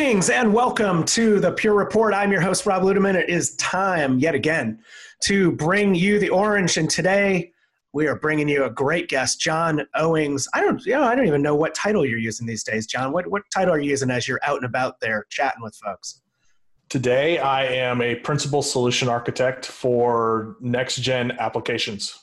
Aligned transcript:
Greetings 0.00 0.30
and 0.30 0.54
welcome 0.54 1.04
to 1.04 1.40
the 1.40 1.52
Pure 1.52 1.74
Report. 1.74 2.14
I'm 2.14 2.32
your 2.32 2.40
host, 2.40 2.64
Rob 2.64 2.84
Ludeman. 2.84 3.16
It 3.16 3.28
is 3.28 3.54
time 3.56 4.18
yet 4.18 4.34
again 4.34 4.82
to 5.24 5.52
bring 5.52 5.94
you 5.94 6.18
the 6.18 6.30
orange. 6.30 6.78
And 6.78 6.88
today 6.88 7.52
we 7.92 8.06
are 8.06 8.16
bringing 8.16 8.48
you 8.48 8.64
a 8.64 8.70
great 8.70 9.10
guest, 9.10 9.42
Jon 9.42 9.86
Owings. 9.94 10.48
I 10.54 10.62
don't, 10.62 10.82
you 10.86 10.92
know, 10.92 11.02
I 11.02 11.14
don't 11.14 11.26
even 11.26 11.42
know 11.42 11.54
what 11.54 11.74
title 11.74 12.06
you're 12.06 12.18
using 12.18 12.46
these 12.46 12.64
days, 12.64 12.86
Jon. 12.86 13.12
What, 13.12 13.26
what 13.26 13.42
title 13.54 13.74
are 13.74 13.78
you 13.78 13.90
using 13.90 14.10
as 14.10 14.26
you're 14.26 14.40
out 14.42 14.56
and 14.56 14.64
about 14.64 15.00
there 15.00 15.26
chatting 15.28 15.62
with 15.62 15.76
folks? 15.76 16.22
Today, 16.88 17.36
I 17.36 17.66
am 17.66 18.00
a 18.00 18.14
principal 18.14 18.62
solution 18.62 19.06
architect 19.06 19.66
for 19.66 20.56
next 20.60 20.96
gen 21.02 21.32
applications. 21.32 22.19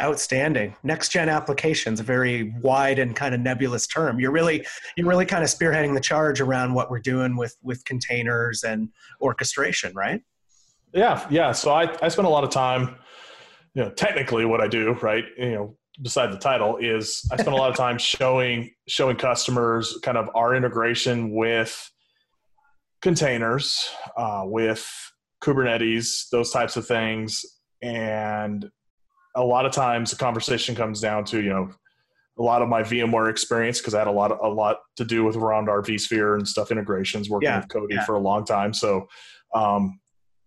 Outstanding. 0.00 0.76
Next 0.84 1.08
gen 1.08 1.28
applications, 1.28 1.98
a 1.98 2.04
very 2.04 2.54
wide 2.60 3.00
and 3.00 3.16
kind 3.16 3.34
of 3.34 3.40
nebulous 3.40 3.86
term. 3.86 4.20
You're 4.20 4.30
really 4.30 4.64
you're 4.96 5.08
really 5.08 5.26
kind 5.26 5.42
of 5.42 5.50
spearheading 5.50 5.94
the 5.94 6.00
charge 6.00 6.40
around 6.40 6.74
what 6.74 6.88
we're 6.88 7.00
doing 7.00 7.36
with 7.36 7.56
with 7.62 7.84
containers 7.84 8.62
and 8.62 8.90
orchestration, 9.20 9.92
right? 9.94 10.22
Yeah, 10.92 11.26
yeah. 11.30 11.52
So 11.52 11.72
I, 11.72 11.96
I 12.00 12.08
spend 12.08 12.26
a 12.26 12.30
lot 12.30 12.44
of 12.44 12.50
time, 12.50 12.96
you 13.74 13.82
know, 13.82 13.90
technically 13.90 14.44
what 14.44 14.60
I 14.60 14.68
do, 14.68 14.92
right? 15.02 15.24
You 15.36 15.52
know, 15.52 15.76
beside 16.00 16.32
the 16.32 16.38
title 16.38 16.76
is 16.76 17.26
I 17.32 17.36
spend 17.36 17.54
a 17.54 17.56
lot 17.56 17.70
of 17.70 17.76
time 17.84 17.98
showing 17.98 18.70
showing 18.86 19.16
customers 19.16 19.98
kind 20.02 20.16
of 20.16 20.28
our 20.34 20.54
integration 20.54 21.34
with 21.34 21.90
containers, 23.02 23.90
uh, 24.16 24.42
with 24.44 24.88
Kubernetes, 25.42 26.28
those 26.30 26.50
types 26.50 26.76
of 26.76 26.86
things, 26.86 27.44
and 27.82 28.70
a 29.38 29.44
lot 29.44 29.64
of 29.64 29.72
times 29.72 30.10
the 30.10 30.16
conversation 30.16 30.74
comes 30.74 31.00
down 31.00 31.24
to 31.24 31.40
you 31.40 31.50
know 31.50 31.70
a 32.38 32.42
lot 32.42 32.62
of 32.62 32.68
my 32.68 32.82
VMware 32.82 33.30
experience 33.30 33.78
because 33.78 33.94
I 33.94 33.98
had 33.98 34.06
a 34.06 34.12
lot 34.12 34.30
of, 34.30 34.38
a 34.40 34.48
lot 34.48 34.78
to 34.96 35.04
do 35.04 35.24
with 35.24 35.36
around 35.36 35.68
our 35.68 35.82
vSphere 35.82 36.36
and 36.36 36.46
stuff 36.46 36.70
integrations 36.70 37.28
working 37.28 37.48
yeah, 37.48 37.60
with 37.60 37.68
Cody 37.68 37.96
yeah. 37.96 38.04
for 38.04 38.14
a 38.14 38.20
long 38.20 38.44
time. 38.44 38.72
So, 38.72 39.08
um, 39.54 39.98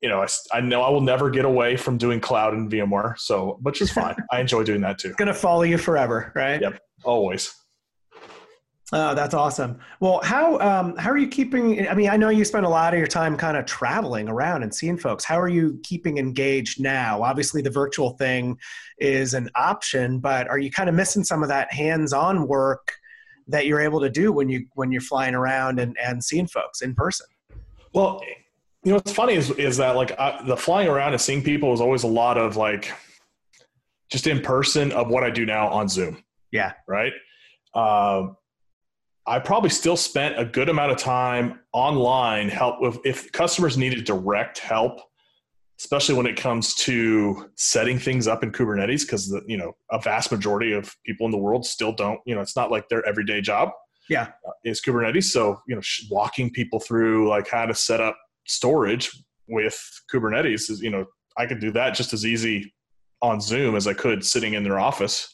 you 0.02 0.08
know, 0.08 0.22
I, 0.22 0.28
I, 0.54 0.62
know 0.62 0.82
I 0.84 0.90
will 0.90 1.02
never 1.02 1.30
get 1.30 1.44
away 1.44 1.76
from 1.76 1.98
doing 1.98 2.22
cloud 2.22 2.54
and 2.54 2.72
VMware. 2.72 3.20
So, 3.20 3.60
which 3.62 3.82
is 3.82 3.92
fine. 3.92 4.16
I 4.32 4.40
enjoy 4.40 4.64
doing 4.64 4.80
that 4.82 5.00
too. 5.00 5.10
It's 5.10 5.18
gonna 5.18 5.34
follow 5.34 5.64
you 5.64 5.78
forever, 5.78 6.32
right? 6.34 6.62
Yep, 6.62 6.80
always. 7.04 7.54
Oh, 8.94 9.16
that's 9.16 9.34
awesome. 9.34 9.80
Well, 10.02 10.20
how 10.22 10.60
um, 10.60 10.98
how 10.98 11.10
are 11.12 11.18
you 11.18 11.30
keeping? 11.30 11.88
I 11.88 11.94
mean, 11.94 12.10
I 12.10 12.18
know 12.18 12.28
you 12.28 12.44
spend 12.44 12.66
a 12.66 12.70
lot 12.70 12.94
of 12.94 12.98
your 12.98 13.08
time 13.08 13.38
kind 13.38 13.56
of 13.56 13.66
traveling 13.66 14.28
around 14.28 14.64
and 14.64 14.74
seeing 14.74 14.98
folks. 14.98 15.24
How 15.24 15.40
are 15.40 15.48
you 15.48 15.80
keeping 15.84 16.18
engaged 16.18 16.82
now? 16.82 17.24
Obviously, 17.24 17.62
the 17.62 17.70
virtual 17.70 18.12
thing 18.18 18.58
is 18.98 19.34
an 19.34 19.50
option, 19.56 20.20
but 20.20 20.50
are 20.50 20.60
you 20.60 20.70
kind 20.70 20.90
of 20.90 20.96
missing 20.96 21.24
some 21.24 21.42
of 21.42 21.48
that 21.48 21.72
hands-on 21.72 22.48
work 22.48 22.92
that 23.48 23.66
you're 23.66 23.80
able 23.80 24.02
to 24.02 24.10
do 24.10 24.34
when 24.34 24.50
you 24.50 24.66
when 24.74 24.92
you're 24.92 25.00
flying 25.00 25.36
around 25.36 25.80
and, 25.80 25.98
and 25.98 26.22
seeing 26.22 26.48
folks 26.48 26.82
in 26.82 26.94
person? 26.94 27.28
Well, 27.94 28.22
you 28.84 28.92
know 28.92 28.96
what's 28.96 29.14
funny 29.14 29.36
is 29.36 29.52
is 29.52 29.78
that 29.78 29.96
like 29.96 30.20
I, 30.20 30.44
the 30.46 30.58
flying 30.58 30.90
around 30.90 31.14
and 31.14 31.22
seeing 31.22 31.42
people 31.42 31.72
is 31.72 31.80
always 31.80 32.04
a 32.04 32.08
lot 32.08 32.38
of 32.38 32.58
like 32.58 32.92
just 34.12 34.28
in 34.28 34.42
person 34.42 34.92
of 34.92 35.08
what 35.08 35.24
I 35.24 35.30
do 35.30 35.46
now 35.46 35.70
on 35.70 35.88
Zoom. 35.88 36.22
Yeah. 36.52 36.74
Right. 36.88 37.14
Um, 37.74 38.36
I 39.28 39.40
probably 39.40 39.70
still 39.70 39.98
spent 39.98 40.40
a 40.40 40.46
good 40.46 40.70
amount 40.70 40.92
of 40.92 40.98
time 40.98 41.60
online 41.74 42.50
help 42.50 42.82
with 42.82 43.00
if 43.06 43.32
customers 43.32 43.78
needed 43.78 44.04
direct 44.04 44.58
help, 44.58 45.00
especially 45.80 46.16
when 46.16 46.26
it 46.26 46.36
comes 46.36 46.74
to 46.76 47.50
setting 47.56 48.00
things 48.00 48.28
up 48.28 48.44
in 48.44 48.52
Kubernetes, 48.52 49.02
because 49.02 49.36
you 49.48 49.58
know 49.58 49.74
a 49.92 50.00
vast 50.02 50.32
majority 50.32 50.74
of 50.74 50.96
people 51.06 51.26
in 51.26 51.32
the 51.32 51.38
world 51.38 51.66
still 51.66 51.92
don't. 51.92 52.20
You 52.26 52.36
know, 52.36 52.42
it's 52.42 52.56
not 52.56 52.72
like 52.72 52.90
their 52.90 53.08
everyday 53.08 53.42
job. 53.42 53.70
Yeah, 54.10 54.30
uh, 54.48 54.52
is 54.64 54.82
Kubernetes. 54.82 55.26
So 55.26 55.62
you 55.68 55.76
know, 55.76 55.82
walking 56.10 56.50
people 56.50 56.80
through 56.80 57.30
like 57.30 57.48
how 57.48 57.68
to 57.68 57.76
set 57.76 58.02
up 58.02 58.18
storage 58.48 59.12
with 59.48 59.80
Kubernetes 60.12 60.70
is 60.70 60.82
you 60.82 60.90
know 60.90 61.06
I 61.38 61.46
could 61.46 61.60
do 61.60 61.72
that 61.74 61.94
just 61.94 62.12
as 62.12 62.26
easy 62.26 62.74
on 63.22 63.40
Zoom 63.40 63.76
as 63.76 63.86
I 63.86 63.94
could 63.94 64.26
sitting 64.26 64.56
in 64.56 64.64
their 64.64 64.80
office, 64.80 65.32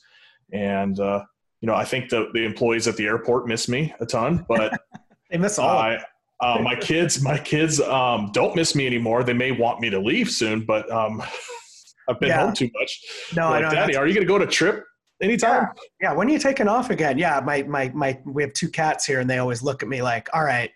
and 0.51 1.00
uh, 1.00 1.23
you 1.62 1.68
know, 1.68 1.75
I 1.75 1.85
think 1.85 2.09
the, 2.09 2.29
the 2.34 2.44
employees 2.45 2.88
at 2.88 2.97
the 2.97 3.06
airport 3.06 3.47
miss 3.47 3.68
me 3.68 3.94
a 4.00 4.06
ton, 4.06 4.45
but 4.47 4.79
they 5.31 5.38
miss 5.38 5.57
all. 5.57 5.78
I, 5.78 6.00
uh, 6.40 6.59
my 6.62 6.75
kids, 6.75 7.22
my 7.22 7.38
kids 7.38 7.81
um, 7.81 8.29
don't 8.31 8.56
miss 8.56 8.75
me 8.75 8.85
anymore. 8.85 9.23
They 9.23 9.34
may 9.34 9.51
want 9.51 9.79
me 9.79 9.90
to 9.90 10.00
leave 10.00 10.29
soon, 10.29 10.66
but 10.66 10.90
um, 10.91 11.23
I've 12.09 12.19
been 12.19 12.29
yeah. 12.29 12.45
home 12.45 12.53
too 12.53 12.69
much. 12.79 13.01
No, 13.35 13.50
like, 13.50 13.63
I 13.63 13.69
know. 13.69 13.75
Daddy, 13.75 13.95
are 13.95 14.07
you 14.07 14.13
going 14.13 14.25
to 14.25 14.31
go 14.31 14.38
to 14.38 14.45
trip 14.45 14.84
anytime? 15.22 15.63
Yeah. 16.00 16.09
yeah. 16.09 16.13
When 16.13 16.28
are 16.28 16.31
you 16.31 16.40
taking 16.40 16.68
off 16.68 16.91
again? 16.91 17.18
Yeah. 17.18 17.41
My, 17.44 17.63
my, 17.63 17.89
my, 17.94 18.19
we 18.25 18.44
have 18.44 18.53
two 18.53 18.69
cats 18.69 19.06
here 19.06 19.19
and 19.19 19.29
they 19.29 19.39
always 19.39 19.63
look 19.63 19.81
at 19.81 19.89
me 19.89 20.01
like, 20.01 20.29
all 20.34 20.44
right, 20.44 20.69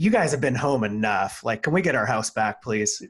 you 0.00 0.08
guys 0.08 0.30
have 0.30 0.40
been 0.40 0.54
home 0.54 0.82
enough. 0.82 1.44
Like, 1.44 1.62
can 1.62 1.74
we 1.74 1.82
get 1.82 1.94
our 1.94 2.06
house 2.06 2.30
back, 2.30 2.62
please? 2.62 3.02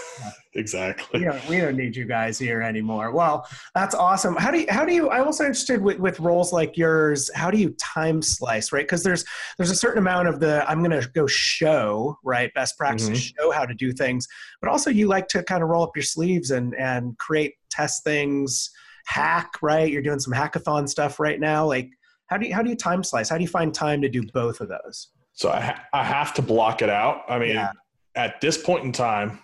exactly. 0.54 1.20
We 1.20 1.26
don't, 1.26 1.46
we 1.46 1.58
don't 1.58 1.76
need 1.76 1.94
you 1.94 2.06
guys 2.06 2.38
here 2.38 2.62
anymore. 2.62 3.10
Well, 3.10 3.46
that's 3.74 3.94
awesome. 3.94 4.34
How 4.34 4.50
do 4.50 4.60
you, 4.60 4.66
how 4.70 4.86
do 4.86 4.94
you, 4.94 5.10
I'm 5.10 5.26
also 5.26 5.44
interested 5.44 5.82
with, 5.82 5.98
with 5.98 6.18
roles 6.20 6.50
like 6.50 6.74
yours, 6.74 7.30
how 7.34 7.50
do 7.50 7.58
you 7.58 7.76
time 7.78 8.22
slice, 8.22 8.72
right? 8.72 8.86
Because 8.86 9.02
there's, 9.02 9.26
there's 9.58 9.70
a 9.70 9.76
certain 9.76 9.98
amount 9.98 10.28
of 10.28 10.40
the, 10.40 10.66
I'm 10.66 10.82
going 10.82 10.98
to 10.98 11.06
go 11.10 11.26
show, 11.26 12.16
right? 12.24 12.50
Best 12.54 12.78
practices, 12.78 13.10
mm-hmm. 13.10 13.42
show 13.42 13.50
how 13.50 13.66
to 13.66 13.74
do 13.74 13.92
things. 13.92 14.26
But 14.62 14.70
also 14.70 14.88
you 14.88 15.06
like 15.06 15.28
to 15.28 15.42
kind 15.42 15.62
of 15.62 15.68
roll 15.68 15.82
up 15.82 15.94
your 15.94 16.02
sleeves 16.02 16.50
and, 16.50 16.74
and 16.76 17.18
create 17.18 17.56
test 17.70 18.04
things, 18.04 18.70
hack, 19.04 19.50
right? 19.60 19.92
You're 19.92 20.00
doing 20.00 20.18
some 20.18 20.32
hackathon 20.32 20.88
stuff 20.88 21.20
right 21.20 21.38
now. 21.38 21.66
Like, 21.66 21.90
how 22.28 22.38
do 22.38 22.46
you, 22.46 22.54
how 22.54 22.62
do 22.62 22.70
you 22.70 22.76
time 22.76 23.04
slice? 23.04 23.28
How 23.28 23.36
do 23.36 23.42
you 23.42 23.48
find 23.48 23.74
time 23.74 24.00
to 24.00 24.08
do 24.08 24.22
both 24.32 24.62
of 24.62 24.70
those? 24.70 25.08
So 25.38 25.52
I, 25.52 25.60
ha- 25.60 25.84
I 25.92 26.02
have 26.02 26.34
to 26.34 26.42
block 26.42 26.82
it 26.82 26.90
out. 26.90 27.22
I 27.28 27.38
mean, 27.38 27.50
yeah. 27.50 27.70
at 28.16 28.40
this 28.40 28.58
point 28.58 28.84
in 28.84 28.90
time, 28.90 29.38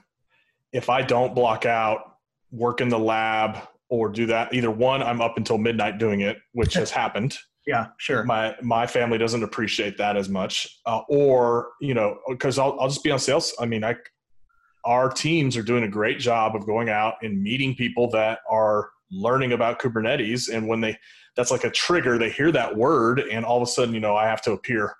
if 0.72 0.90
I 0.90 1.02
don't 1.02 1.36
block 1.36 1.66
out 1.66 2.16
work 2.50 2.80
in 2.80 2.88
the 2.88 2.98
lab 2.98 3.58
or 3.88 4.08
do 4.08 4.26
that, 4.26 4.52
either 4.52 4.72
one, 4.72 5.04
I'm 5.04 5.20
up 5.20 5.36
until 5.36 5.56
midnight 5.56 5.98
doing 5.98 6.22
it, 6.22 6.38
which 6.52 6.74
has 6.74 6.90
happened. 6.90 7.38
Yeah, 7.66 7.86
sure. 7.96 8.24
My 8.24 8.54
my 8.60 8.86
family 8.86 9.16
doesn't 9.16 9.42
appreciate 9.42 9.96
that 9.96 10.18
as 10.18 10.28
much, 10.28 10.68
uh, 10.84 11.00
or 11.08 11.70
you 11.80 11.94
know, 11.94 12.18
because 12.28 12.58
I'll 12.58 12.78
I'll 12.78 12.90
just 12.90 13.02
be 13.02 13.10
on 13.10 13.18
sales. 13.18 13.54
I 13.58 13.64
mean, 13.64 13.82
I 13.82 13.96
our 14.84 15.08
teams 15.08 15.56
are 15.56 15.62
doing 15.62 15.84
a 15.84 15.88
great 15.88 16.18
job 16.18 16.54
of 16.54 16.66
going 16.66 16.90
out 16.90 17.14
and 17.22 17.42
meeting 17.42 17.74
people 17.74 18.10
that 18.10 18.40
are 18.50 18.90
learning 19.10 19.52
about 19.52 19.80
Kubernetes, 19.80 20.54
and 20.54 20.68
when 20.68 20.82
they 20.82 20.98
that's 21.36 21.50
like 21.50 21.64
a 21.64 21.70
trigger, 21.70 22.18
they 22.18 22.28
hear 22.28 22.52
that 22.52 22.76
word, 22.76 23.20
and 23.20 23.46
all 23.46 23.56
of 23.56 23.62
a 23.62 23.70
sudden, 23.70 23.94
you 23.94 24.00
know, 24.00 24.14
I 24.14 24.26
have 24.26 24.42
to 24.42 24.52
appear 24.52 24.94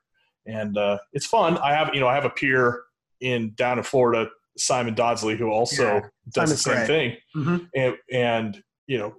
and 0.47 0.77
uh, 0.77 0.99
it's 1.13 1.27
fun. 1.27 1.59
I 1.59 1.73
have 1.73 1.95
you 1.95 2.01
know 2.01 2.09
I 2.09 2.15
have 2.15 2.25
a 2.25 2.31
peer 2.31 2.83
in 3.21 3.55
down 3.55 3.79
in 3.79 3.85
Florida, 3.85 4.31
Simon 4.57 4.95
Dodsley, 4.95 5.37
who 5.37 5.51
also 5.51 5.85
yeah. 5.85 6.01
does 6.33 6.51
the 6.51 6.57
same 6.57 6.75
great. 6.75 6.87
thing, 6.87 7.17
mm-hmm. 7.37 7.65
and 7.75 7.97
and 8.13 8.63
you 8.87 8.99
know 8.99 9.15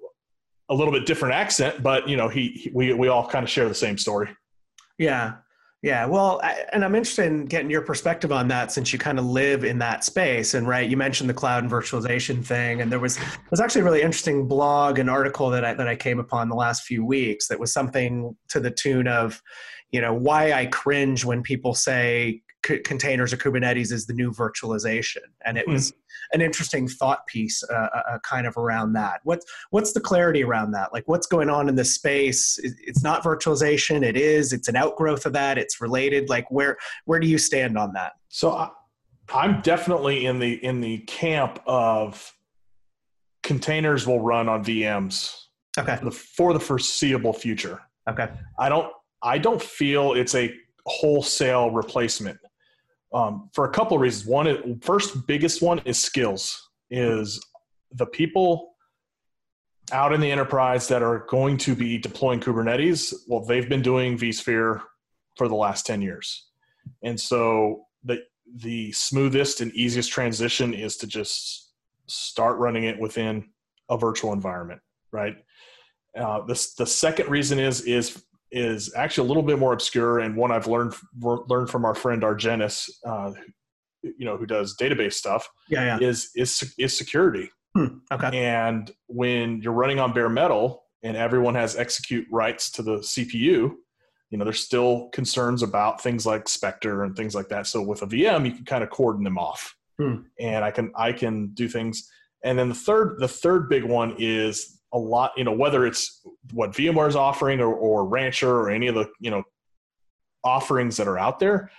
a 0.70 0.74
little 0.74 0.94
bit 0.94 1.06
different 1.06 1.36
accent, 1.36 1.84
but 1.84 2.08
you 2.08 2.18
know 2.18 2.28
he, 2.28 2.50
he 2.50 2.72
we 2.74 2.94
we 2.94 3.08
all 3.08 3.28
kind 3.28 3.44
of 3.44 3.50
share 3.50 3.68
the 3.68 3.76
same 3.76 3.98
story. 3.98 4.30
Yeah, 4.98 5.36
yeah, 5.86 6.08
well, 6.08 6.40
I, 6.42 6.66
and 6.74 6.84
I'm 6.84 6.96
interested 6.96 7.28
in 7.28 7.46
getting 7.46 7.70
your 7.70 7.84
perspective 7.84 8.32
on 8.32 8.48
that 8.48 8.72
since 8.72 8.92
you 8.92 8.98
kind 8.98 9.20
of 9.20 9.26
live 9.26 9.64
in 9.64 9.78
that 9.78 10.04
space. 10.04 10.56
And 10.56 10.68
right, 10.68 10.90
you 10.90 10.98
mentioned 10.98 11.30
the 11.30 11.34
cloud 11.36 11.64
and 11.64 11.72
virtualization 11.72 12.44
thing, 12.44 12.82
and 12.82 12.92
there 12.92 13.00
was 13.00 13.20
was 13.52 13.62
actually 13.62 13.82
a 13.82 13.84
really 13.84 14.02
interesting 14.02 14.48
blog 14.48 14.98
and 14.98 15.12
article 15.12 15.52
that 15.52 15.64
I 15.64 15.76
that 15.76 15.88
I 15.88 15.96
came 15.96 16.20
upon 16.20 16.50
the 16.50 16.56
last 16.56 16.86
few 16.86 17.06
weeks 17.06 17.48
that 17.50 17.60
was 17.60 17.72
something 17.72 18.36
to 18.50 18.60
the 18.60 18.72
tune 18.72 19.08
of, 19.08 19.40
you 19.96 20.02
know 20.02 20.14
why 20.14 20.52
I 20.52 20.66
cringe 20.66 21.24
when 21.24 21.42
people 21.42 21.74
say 21.74 22.42
c- 22.66 22.80
containers 22.80 23.32
or 23.32 23.38
Kubernetes 23.38 23.94
is 23.94 24.06
the 24.08 24.14
new 24.14 24.30
virtualization, 24.30 25.22
and 25.46 25.58
it 25.58 25.66
was 25.66 25.92
mm. 25.94 25.96
an 26.34 26.42
interesting 26.42 26.86
thought 26.90 27.26
piece, 27.28 27.64
uh, 27.64 27.74
uh, 27.74 28.02
uh, 28.10 28.20
kind 28.20 28.46
of 28.46 28.58
around 28.58 28.92
that. 28.92 29.22
What's 29.24 29.46
what's 29.70 29.94
the 29.94 30.02
clarity 30.02 30.44
around 30.44 30.72
that? 30.72 30.92
Like, 30.92 31.08
what's 31.08 31.28
going 31.28 31.50
on 31.50 31.70
in 31.70 31.76
this 31.76 31.96
space? 31.96 32.60
It's 32.62 33.04
not 33.04 33.24
virtualization. 33.24 34.04
It 34.04 34.18
is. 34.18 34.52
It's 34.52 34.68
an 34.68 34.76
outgrowth 34.76 35.26
of 35.26 35.32
that. 35.32 35.58
It's 35.58 35.80
related. 35.80 36.28
Like, 36.28 36.52
where 36.52 36.76
where 37.06 37.22
do 37.22 37.28
you 37.28 37.38
stand 37.38 37.78
on 37.78 37.94
that? 37.94 38.16
So, 38.28 38.52
I, 38.52 38.70
I'm 39.34 39.62
definitely 39.62 40.26
in 40.26 40.40
the 40.40 40.54
in 40.62 40.82
the 40.82 40.98
camp 41.08 41.62
of 41.66 42.34
containers 43.44 44.06
will 44.06 44.20
run 44.20 44.50
on 44.50 44.62
VMs. 44.66 45.34
Okay. 45.78 45.96
For 45.96 46.06
the, 46.06 46.12
for 46.12 46.54
the 46.54 46.60
foreseeable 46.60 47.34
future. 47.34 47.82
Okay. 48.10 48.30
I 48.60 48.70
don't 48.70 48.92
I 49.26 49.40
don't 49.40 49.62
feel 49.62 50.14
it's 50.14 50.36
a 50.36 50.54
wholesale 50.86 51.72
replacement 51.72 52.38
um, 53.12 53.50
for 53.54 53.66
a 53.66 53.72
couple 53.72 53.98
of 53.98 54.02
reasons. 54.02 54.28
One, 54.28 54.80
first 54.82 55.26
biggest 55.26 55.64
one 55.64 55.82
is 55.84 55.98
skills. 55.98 56.70
Is 56.92 57.44
the 57.92 58.06
people 58.06 58.76
out 59.92 60.14
in 60.14 60.22
the 60.22 60.32
enterprise 60.32 60.88
that 60.90 61.02
are 61.02 61.26
going 61.28 61.58
to 61.58 61.76
be 61.76 61.98
deploying 61.98 62.40
Kubernetes? 62.40 63.14
Well, 63.28 63.44
they've 63.44 63.68
been 63.68 63.82
doing 63.82 64.18
vSphere 64.18 64.82
for 65.36 65.48
the 65.48 65.56
last 65.56 65.88
ten 65.88 66.04
years, 66.04 66.46
and 67.04 67.20
so 67.20 67.86
the 68.04 68.20
the 68.58 68.92
smoothest 68.92 69.62
and 69.62 69.74
easiest 69.74 70.12
transition 70.12 70.74
is 70.74 70.98
to 70.98 71.08
just 71.08 71.72
start 72.06 72.60
running 72.60 72.84
it 72.84 73.00
within 73.00 73.50
a 73.90 73.98
virtual 73.98 74.34
environment, 74.34 74.82
right? 75.12 75.36
Uh, 76.16 76.42
the 76.46 76.68
the 76.78 76.86
second 76.86 77.28
reason 77.30 77.58
is 77.58 77.82
is 77.82 78.24
is 78.56 78.94
actually 78.96 79.26
a 79.26 79.28
little 79.28 79.44
bit 79.44 79.60
more 79.60 79.74
obscure 79.74 80.20
and 80.20 80.36
one 80.36 80.52
I've 80.52 80.66
learned 80.66 80.96
learned 81.22 81.70
from 81.70 81.84
our 81.84 81.94
friend 81.94 82.24
Argenis, 82.24 82.90
uh, 83.06 83.34
you 84.02 84.26
know, 84.26 84.38
who 84.38 84.46
does 84.46 84.78
database 84.78 85.14
stuff. 85.14 85.48
Yeah, 85.70 86.00
yeah. 86.00 86.08
Is 86.08 86.32
is 86.36 86.74
is 86.80 86.98
security. 86.98 87.52
Hmm, 87.76 87.98
okay. 88.12 88.30
And 88.34 88.90
when 89.08 89.62
you're 89.62 89.74
running 89.74 90.00
on 90.00 90.14
bare 90.14 90.30
metal 90.30 90.86
and 91.04 91.18
everyone 91.18 91.54
has 91.56 91.76
execute 91.76 92.26
rights 92.32 92.72
to 92.72 92.82
the 92.82 93.00
CPU, 93.00 93.74
you 94.30 94.38
know, 94.38 94.46
there's 94.46 94.64
still 94.64 95.10
concerns 95.10 95.62
about 95.62 96.02
things 96.02 96.26
like 96.26 96.48
Spectre 96.48 97.04
and 97.04 97.16
things 97.16 97.36
like 97.36 97.50
that. 97.50 97.68
So 97.68 97.82
with 97.82 98.04
a 98.04 98.08
VM, 98.08 98.46
you 98.46 98.54
can 98.54 98.64
kind 98.64 98.86
of 98.86 98.90
cordon 98.90 99.26
them 99.26 99.38
off. 99.38 99.76
Hmm. 100.00 100.22
And 100.40 100.64
I 100.64 100.72
can 100.72 100.94
I 100.96 101.12
can 101.12 101.48
do 101.54 101.68
things. 101.68 102.10
And 102.46 102.58
then 102.58 102.70
the 102.70 102.76
third 102.76 103.18
the 103.20 103.28
third 103.28 103.68
big 103.68 103.84
one 103.84 104.16
is 104.18 104.80
a 104.96 104.98
lot, 104.98 105.32
you 105.36 105.44
know, 105.44 105.52
whether 105.52 105.86
it's 105.86 106.22
what 106.54 106.72
VMware 106.72 107.10
is 107.10 107.16
offering 107.18 107.60
or, 107.60 107.74
or 107.74 108.08
Rancher 108.08 108.50
or 108.50 108.70
any 108.72 108.88
of 108.88 108.96
the, 108.96 109.08
you 109.20 109.30
know, 109.30 109.44
offerings 110.44 110.96
that 110.98 111.08
are 111.08 111.20
out 111.20 111.40
there, 111.40 111.70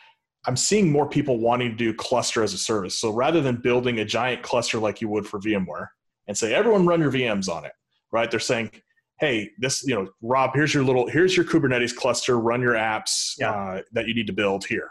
I'm 0.46 0.56
seeing 0.56 0.92
more 0.92 1.08
people 1.08 1.38
wanting 1.40 1.70
to 1.70 1.76
do 1.76 1.94
cluster 1.94 2.42
as 2.42 2.52
a 2.52 2.58
service. 2.58 2.98
So 2.98 3.10
rather 3.10 3.40
than 3.40 3.56
building 3.56 3.98
a 4.00 4.04
giant 4.04 4.42
cluster 4.42 4.78
like 4.78 5.00
you 5.00 5.08
would 5.08 5.26
for 5.26 5.40
VMware 5.40 5.88
and 6.28 6.36
say, 6.36 6.54
everyone 6.54 6.86
run 6.86 7.00
your 7.00 7.10
VMs 7.10 7.48
on 7.48 7.64
it, 7.64 7.72
right? 8.12 8.30
They're 8.30 8.38
saying, 8.38 8.70
hey, 9.18 9.50
this, 9.58 9.82
you 9.86 9.94
know, 9.94 10.08
Rob, 10.20 10.50
here's 10.54 10.74
your 10.74 10.84
little, 10.84 11.08
here's 11.08 11.34
your 11.36 11.46
Kubernetes 11.46 11.96
cluster, 11.96 12.38
run 12.38 12.60
your 12.60 12.74
apps 12.74 13.32
Yeah. 13.38 13.50
uh, 13.52 13.82
that 13.92 14.06
you 14.06 14.14
need 14.14 14.26
to 14.26 14.34
build 14.34 14.66
here. 14.66 14.90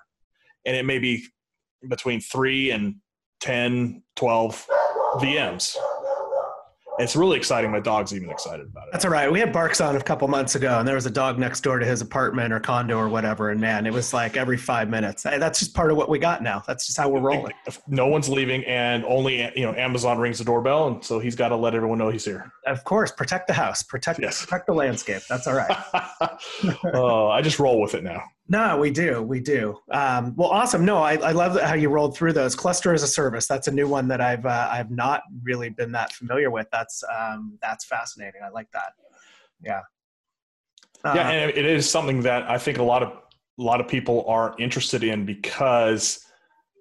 And 0.66 0.76
it 0.76 0.84
may 0.84 0.98
be 0.98 1.26
between 1.88 2.20
three 2.20 2.72
and 2.72 2.96
10, 3.42 4.02
12 4.16 4.68
VMs. 5.18 5.78
It's 7.00 7.16
really 7.16 7.38
exciting. 7.38 7.72
My 7.72 7.80
dog's 7.80 8.14
even 8.14 8.30
excited 8.30 8.68
about 8.68 8.88
it. 8.88 8.90
That's 8.92 9.04
all 9.06 9.12
right. 9.12 9.32
We 9.32 9.40
had 9.40 9.52
Barks 9.52 9.82
on 9.82 9.96
a 9.96 10.02
couple 10.02 10.28
months 10.28 10.56
ago, 10.56 10.80
and 10.80 10.88
there 10.88 10.96
was 10.96 11.06
a 11.06 11.12
dog 11.12 11.38
next 11.38 11.62
door 11.62 11.80
to 11.80 11.86
his 11.86 12.02
apartment 12.02 12.54
or 12.54 12.60
condo 12.60 12.98
or 12.98 13.10
whatever. 13.10 13.50
And 13.50 13.60
man, 13.60 13.86
it 13.86 13.94
was 13.94 14.14
like 14.14 14.38
every 14.38 14.58
five 14.58 14.90
minutes. 14.90 15.24
That's 15.24 15.60
just 15.60 15.74
part 15.74 15.92
of 15.92 15.98
what 15.98 16.10
we 16.10 16.20
got 16.20 16.42
now. 16.42 16.64
That's 16.66 16.86
just 16.86 16.98
how 16.98 17.10
we're 17.10 17.20
rolling. 17.20 17.54
No 17.88 18.08
one's 18.08 18.30
leaving 18.30 18.64
and 18.66 19.04
only 19.06 19.42
you 19.58 19.66
know 19.66 19.74
Amazon 19.74 20.18
rings 20.20 20.40
the 20.40 20.46
doorbell 20.46 20.88
and 20.88 21.04
so 21.04 21.20
he's 21.20 21.36
got 21.36 21.50
to 21.50 21.56
let 21.56 21.76
everyone 21.76 21.98
know 21.98 22.10
he's 22.10 22.26
here. 22.26 22.52
Of 22.66 22.84
course, 22.84 23.12
protect 23.12 23.48
the 23.48 23.54
house, 23.54 23.84
protect 23.84 24.20
Yes. 24.22 24.42
protect 24.46 24.68
the 24.68 24.74
landscape. 24.74 25.22
That's 25.30 25.48
all 25.48 25.56
right. 25.56 25.78
oh, 26.94 27.30
I 27.30 27.42
just 27.42 27.60
roll 27.60 27.82
with 27.82 27.94
it 27.96 28.04
now. 28.04 28.24
No, 28.48 28.78
we 28.78 28.92
do, 28.92 29.24
we 29.24 29.40
do. 29.40 29.80
Um, 29.92 30.36
well, 30.36 30.50
awesome. 30.50 30.86
No, 30.86 30.98
I, 30.98 31.16
I 31.16 31.32
love 31.32 31.60
how 31.60 31.74
you 31.74 31.90
rolled 31.90 32.16
through 32.16 32.34
those. 32.34 32.56
Cluster 32.56 32.94
as 32.94 33.02
a 33.02 33.08
service. 33.08 33.48
That's 33.48 33.68
a 33.68 33.72
new 33.72 33.88
one 33.88 34.08
that 34.10 34.22
I've 34.22 34.46
uh, 34.46 34.70
I've 34.72 34.92
not 34.92 35.24
really 35.42 35.70
been 35.70 35.92
that 35.94 36.14
familiar 36.14 36.52
with. 36.52 36.68
That's 36.72 37.04
um, 37.18 37.58
that's 37.62 37.86
fascinating. 37.86 38.42
I 38.46 38.50
like 38.50 38.70
that. 38.72 38.94
Yeah. 39.64 39.82
Uh, 41.04 41.14
yeah, 41.16 41.30
and 41.30 41.52
it 41.52 41.66
is 41.66 41.90
something 41.90 42.22
that 42.22 42.44
I 42.50 42.60
think 42.60 42.78
a 42.78 42.84
lot 42.84 43.02
of 43.02 43.10
a 43.60 43.64
lot 43.64 43.82
of 43.82 43.88
people 43.88 44.26
are 44.28 44.56
interested 44.60 45.04
in 45.04 45.26
because 45.26 46.24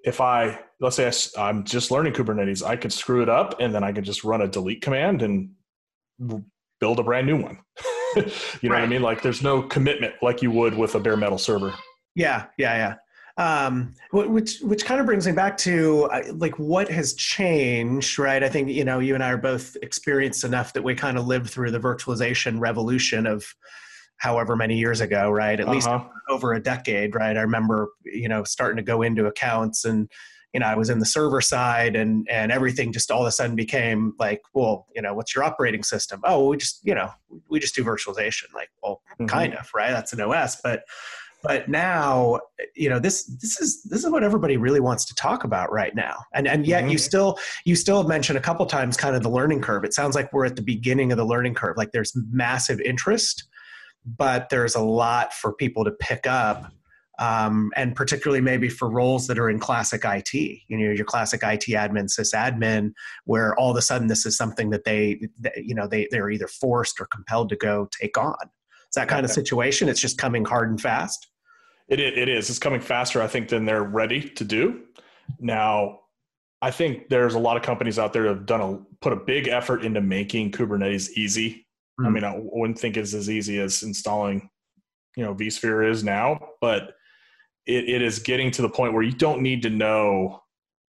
if 0.04 0.20
I 0.20 0.60
let's 0.80 0.96
say 0.96 1.10
I, 1.38 1.48
am 1.48 1.64
just 1.64 1.90
learning 1.90 2.12
Kubernetes, 2.12 2.62
I 2.62 2.76
could 2.76 2.92
screw 2.92 3.22
it 3.22 3.30
up 3.30 3.58
and 3.60 3.74
then 3.74 3.82
I 3.82 3.92
could 3.92 4.04
just 4.04 4.22
run 4.22 4.42
a 4.42 4.48
delete 4.48 4.82
command 4.82 5.22
and 5.22 5.50
build 6.78 6.98
a 6.98 7.02
brand 7.02 7.26
new 7.26 7.40
one. 7.40 7.58
you 8.62 8.68
know 8.68 8.74
what 8.74 8.84
I 8.84 8.86
mean? 8.86 9.02
Like 9.02 9.22
there's 9.22 9.42
no 9.42 9.62
commitment 9.62 10.14
like 10.22 10.42
you 10.42 10.50
would 10.50 10.76
with 10.76 10.94
a 10.94 11.00
bare 11.00 11.16
metal 11.16 11.38
server. 11.38 11.74
Yeah, 12.14 12.46
yeah, 12.58 12.76
yeah. 12.76 12.94
Um, 13.36 13.94
which 14.12 14.60
which 14.60 14.84
kind 14.84 15.00
of 15.00 15.06
brings 15.06 15.26
me 15.26 15.32
back 15.32 15.56
to 15.58 16.04
uh, 16.12 16.22
like 16.34 16.56
what 16.58 16.88
has 16.88 17.14
changed, 17.14 18.16
right? 18.18 18.42
I 18.44 18.48
think 18.48 18.68
you 18.68 18.84
know 18.84 19.00
you 19.00 19.14
and 19.14 19.24
I 19.24 19.30
are 19.32 19.36
both 19.38 19.76
experienced 19.82 20.44
enough 20.44 20.72
that 20.74 20.84
we 20.84 20.94
kind 20.94 21.18
of 21.18 21.26
lived 21.26 21.50
through 21.50 21.72
the 21.72 21.80
virtualization 21.80 22.60
revolution 22.60 23.26
of 23.26 23.44
however 24.18 24.54
many 24.54 24.78
years 24.78 25.00
ago, 25.00 25.30
right? 25.30 25.58
At 25.58 25.68
least 25.68 25.88
Uh-huh. 25.88 26.08
over 26.28 26.52
a 26.52 26.60
decade, 26.62 27.16
right? 27.16 27.36
I 27.36 27.40
remember 27.40 27.88
you 28.04 28.28
know 28.28 28.44
starting 28.44 28.76
to 28.76 28.84
go 28.84 29.02
into 29.02 29.26
accounts 29.26 29.84
and 29.84 30.08
you 30.54 30.60
know 30.60 30.66
I 30.66 30.76
was 30.76 30.88
in 30.88 31.00
the 31.00 31.04
server 31.06 31.40
side 31.40 31.96
and 31.96 32.26
and 32.30 32.50
everything 32.52 32.92
just 32.92 33.10
all 33.10 33.22
of 33.22 33.26
a 33.26 33.32
sudden 33.32 33.56
became 33.56 34.14
like, 34.18 34.40
well, 34.54 34.86
you 34.94 35.02
know, 35.02 35.12
what's 35.12 35.34
your 35.34 35.44
operating 35.44 35.82
system? 35.82 36.20
Oh, 36.24 36.38
well, 36.38 36.48
we 36.48 36.56
just 36.56 36.80
you 36.84 36.94
know 36.94 37.10
we 37.50 37.58
just 37.58 37.74
do 37.74 37.84
virtualization. 37.84 38.54
Like, 38.54 38.70
well, 38.82 39.02
Mhm. 39.20 39.28
kind 39.28 39.54
of, 39.54 39.68
right? 39.74 39.90
That's 39.90 40.12
an 40.12 40.20
OS, 40.20 40.60
but 40.62 40.84
but 41.42 41.68
now 41.68 42.38
you 42.74 42.88
know 42.88 42.98
this 43.00 43.24
this 43.42 43.60
is 43.60 43.82
this 43.82 44.02
is 44.04 44.10
what 44.10 44.22
everybody 44.22 44.56
really 44.56 44.80
wants 44.80 45.04
to 45.04 45.14
talk 45.14 45.44
about 45.44 45.70
right 45.70 45.94
now 45.94 46.16
and 46.32 46.48
and 46.48 46.66
yet 46.66 46.88
you 46.88 46.96
Mhm. 46.96 47.00
still 47.00 47.38
you 47.66 47.76
still 47.76 47.98
have 47.98 48.06
mentioned 48.08 48.38
a 48.38 48.40
couple 48.40 48.64
times 48.64 48.96
kind 48.96 49.14
of 49.14 49.22
the 49.22 49.28
learning 49.28 49.60
curve 49.60 49.84
it 49.84 49.92
sounds 49.92 50.14
like 50.14 50.32
we're 50.32 50.46
at 50.46 50.56
the 50.56 50.62
beginning 50.62 51.12
of 51.12 51.18
the 51.18 51.24
learning 51.26 51.52
curve 51.52 51.76
like 51.76 51.92
there's 51.92 52.16
massive 52.32 52.80
interest 52.80 53.44
but 54.06 54.48
there's 54.48 54.74
a 54.74 54.80
lot 54.80 55.34
for 55.34 55.52
people 55.52 55.84
to 55.84 55.90
pick 55.90 56.26
up 56.26 56.72
um, 57.18 57.70
and 57.76 57.94
particularly 57.94 58.40
maybe 58.40 58.68
for 58.68 58.90
roles 58.90 59.26
that 59.26 59.38
are 59.38 59.48
in 59.48 59.58
classic 59.58 60.02
IT, 60.04 60.34
you 60.34 60.76
know, 60.76 60.90
your 60.90 61.04
classic 61.04 61.42
IT 61.42 61.66
admin, 61.68 62.08
sysadmin, 62.08 62.92
where 63.24 63.54
all 63.56 63.70
of 63.70 63.76
a 63.76 63.82
sudden 63.82 64.08
this 64.08 64.26
is 64.26 64.36
something 64.36 64.70
that 64.70 64.84
they, 64.84 65.28
that, 65.40 65.64
you 65.64 65.74
know, 65.74 65.86
they 65.86 66.08
they're 66.10 66.30
either 66.30 66.48
forced 66.48 67.00
or 67.00 67.06
compelled 67.06 67.48
to 67.50 67.56
go 67.56 67.88
take 68.00 68.18
on. 68.18 68.34
It's 68.86 68.96
that 68.96 69.08
kind 69.08 69.24
of 69.24 69.30
situation. 69.30 69.88
It's 69.88 70.00
just 70.00 70.18
coming 70.18 70.44
hard 70.44 70.70
and 70.70 70.80
fast. 70.80 71.28
It, 71.88 72.00
it 72.00 72.28
is. 72.28 72.48
It's 72.48 72.58
coming 72.58 72.80
faster, 72.80 73.20
I 73.20 73.26
think, 73.26 73.48
than 73.48 73.64
they're 73.64 73.82
ready 73.82 74.28
to 74.30 74.44
do. 74.44 74.82
Now, 75.38 76.00
I 76.62 76.70
think 76.70 77.10
there's 77.10 77.34
a 77.34 77.38
lot 77.38 77.56
of 77.56 77.62
companies 77.62 77.98
out 77.98 78.12
there 78.12 78.22
that 78.22 78.28
have 78.30 78.46
done 78.46 78.60
a 78.60 78.78
put 79.02 79.12
a 79.12 79.16
big 79.16 79.48
effort 79.48 79.84
into 79.84 80.00
making 80.00 80.52
Kubernetes 80.52 81.10
easy. 81.10 81.66
I 82.00 82.04
Mm. 82.04 82.12
mean, 82.12 82.24
I 82.24 82.34
wouldn't 82.38 82.78
think 82.78 82.96
it's 82.96 83.14
as 83.14 83.28
easy 83.28 83.58
as 83.60 83.82
installing, 83.82 84.48
you 85.16 85.24
know, 85.24 85.34
vSphere 85.34 85.88
is 85.90 86.02
now, 86.02 86.40
but 86.60 86.94
it, 87.66 87.88
it 87.88 88.02
is 88.02 88.18
getting 88.18 88.50
to 88.52 88.62
the 88.62 88.68
point 88.68 88.92
where 88.92 89.02
you 89.02 89.12
don't 89.12 89.42
need 89.42 89.62
to 89.62 89.70
know, 89.70 90.40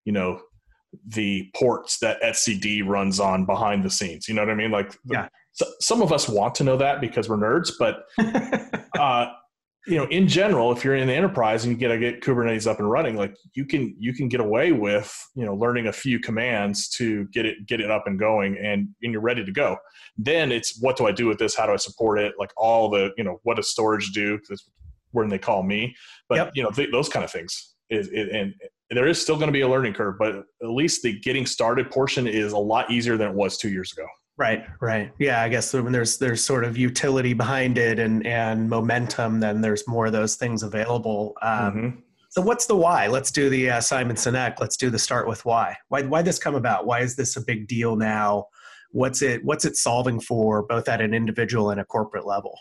you 0.06 0.12
know, 0.12 0.42
the 1.08 1.50
ports 1.56 2.00
that 2.00 2.22
etcd 2.22 2.88
runs 2.88 3.20
on 3.20 3.46
behind 3.46 3.84
the 3.84 3.90
scenes. 3.90 4.28
You 4.28 4.34
know 4.36 4.42
what 4.44 4.52
I 4.52 4.56
mean? 4.56 4.72
Like, 4.72 4.96
Yeah. 5.06 5.28
so, 5.52 5.66
some 5.82 6.02
of 6.02 6.12
us 6.14 6.30
want 6.30 6.56
to 6.56 6.64
know 6.64 6.78
that 6.78 7.02
because 7.02 7.28
we're 7.28 7.38
nerds, 7.38 7.72
but 7.78 8.06
uh, 9.00 9.28
you 9.88 9.98
know, 9.98 10.06
in 10.06 10.28
general, 10.28 10.72
if 10.72 10.84
you're 10.84 10.96
in 10.96 11.08
the 11.08 11.14
enterprise 11.14 11.64
and 11.64 11.72
you 11.72 11.78
get 11.78 11.90
to 11.90 12.00
get 12.00 12.22
Kubernetes 12.22 12.66
up 12.66 12.80
and 12.80 12.90
running, 12.90 13.16
like 13.16 13.36
you 13.54 13.66
can 13.66 13.96
you 14.00 14.14
can 14.14 14.28
get 14.28 14.40
away 14.40 14.72
with 14.72 15.16
you 15.36 15.46
know 15.46 15.54
learning 15.54 15.88
a 15.88 15.94
few 15.94 16.20
commands 16.20 16.90
to 16.90 17.26
get 17.28 17.46
it 17.46 17.68
get 17.68 17.80
it 17.82 17.92
up 17.92 18.08
and 18.08 18.18
going, 18.18 18.58
and 18.58 18.90
and 19.04 19.12
you're 19.12 19.22
ready 19.22 19.46
to 19.46 19.52
go. 19.52 19.78
Then 20.18 20.52
it's 20.52 20.82
what 20.82 20.98
do 20.98 21.06
I 21.06 21.12
do 21.12 21.28
with 21.28 21.38
this? 21.38 21.56
How 21.56 21.68
do 21.68 21.74
I 21.74 21.78
support 21.78 22.20
it? 22.20 22.34
Like 22.40 22.52
all 22.58 22.90
the 22.90 23.12
you 23.16 23.24
know 23.24 23.40
what 23.44 23.58
does 23.58 23.70
storage 23.70 24.12
do? 24.12 24.40
When 25.16 25.30
they 25.30 25.38
call 25.40 25.64
me, 25.64 25.96
but 26.30 26.36
Yep. 26.36 26.52
you 26.56 26.64
know 26.64 26.72
th- 26.72 26.92
those 26.92 27.10
kind 27.10 27.24
of 27.26 27.32
things. 27.32 27.74
Is 27.90 28.10
it, 28.12 28.30
and 28.30 28.54
there 28.90 29.08
is 29.08 29.22
still 29.22 29.36
going 29.36 29.48
to 29.48 29.52
be 29.54 29.62
a 29.62 29.68
learning 29.68 29.94
curve, 29.94 30.16
but 30.20 30.36
at 30.36 30.70
least 30.70 31.02
the 31.04 31.20
getting 31.20 31.46
started 31.46 31.90
portion 31.92 32.28
is 32.28 32.52
a 32.54 32.58
lot 32.58 32.90
easier 32.92 33.16
than 33.18 33.30
it 33.30 33.36
was 33.36 33.58
two 33.58 33.70
years 33.70 33.92
ago. 33.94 34.06
Right, 34.38 34.66
right. 34.82 35.12
Yeah, 35.20 35.42
I 35.42 35.50
guess 35.50 35.72
when 35.74 35.92
there's 35.92 36.18
there's 36.18 36.44
sort 36.44 36.66
of 36.66 36.78
utility 36.78 37.34
behind 37.34 37.78
it 37.78 38.00
and 38.00 38.26
and 38.28 38.70
momentum, 38.70 39.40
then 39.40 39.62
there's 39.62 39.88
more 39.88 40.08
of 40.08 40.12
those 40.14 40.36
things 40.36 40.62
available. 40.64 41.34
Um, 41.42 41.74
Mhm. 41.74 42.02
So 42.30 42.42
what's 42.42 42.66
the 42.66 42.76
why? 42.76 43.08
Let's 43.08 43.32
do 43.32 43.50
the 43.50 43.70
uh, 43.70 43.80
Simon 43.80 44.18
Sinek. 44.18 44.60
Let's 44.60 44.76
do 44.76 44.90
the 44.90 45.00
start 45.00 45.26
with 45.26 45.46
why. 45.46 45.78
Why 45.88 46.02
why 46.02 46.22
this 46.22 46.38
come 46.38 46.56
about? 46.56 46.86
Why 46.86 47.00
is 47.00 47.16
this 47.16 47.38
a 47.38 47.42
big 47.42 47.68
deal 47.68 47.96
now? 47.96 48.48
What's 48.92 49.22
it 49.22 49.46
what's 49.46 49.64
it 49.64 49.78
solving 49.78 50.20
for 50.20 50.64
both 50.64 50.90
at 50.90 51.00
an 51.00 51.14
individual 51.14 51.70
and 51.70 51.80
a 51.80 51.86
corporate 51.86 52.26
level? 52.26 52.58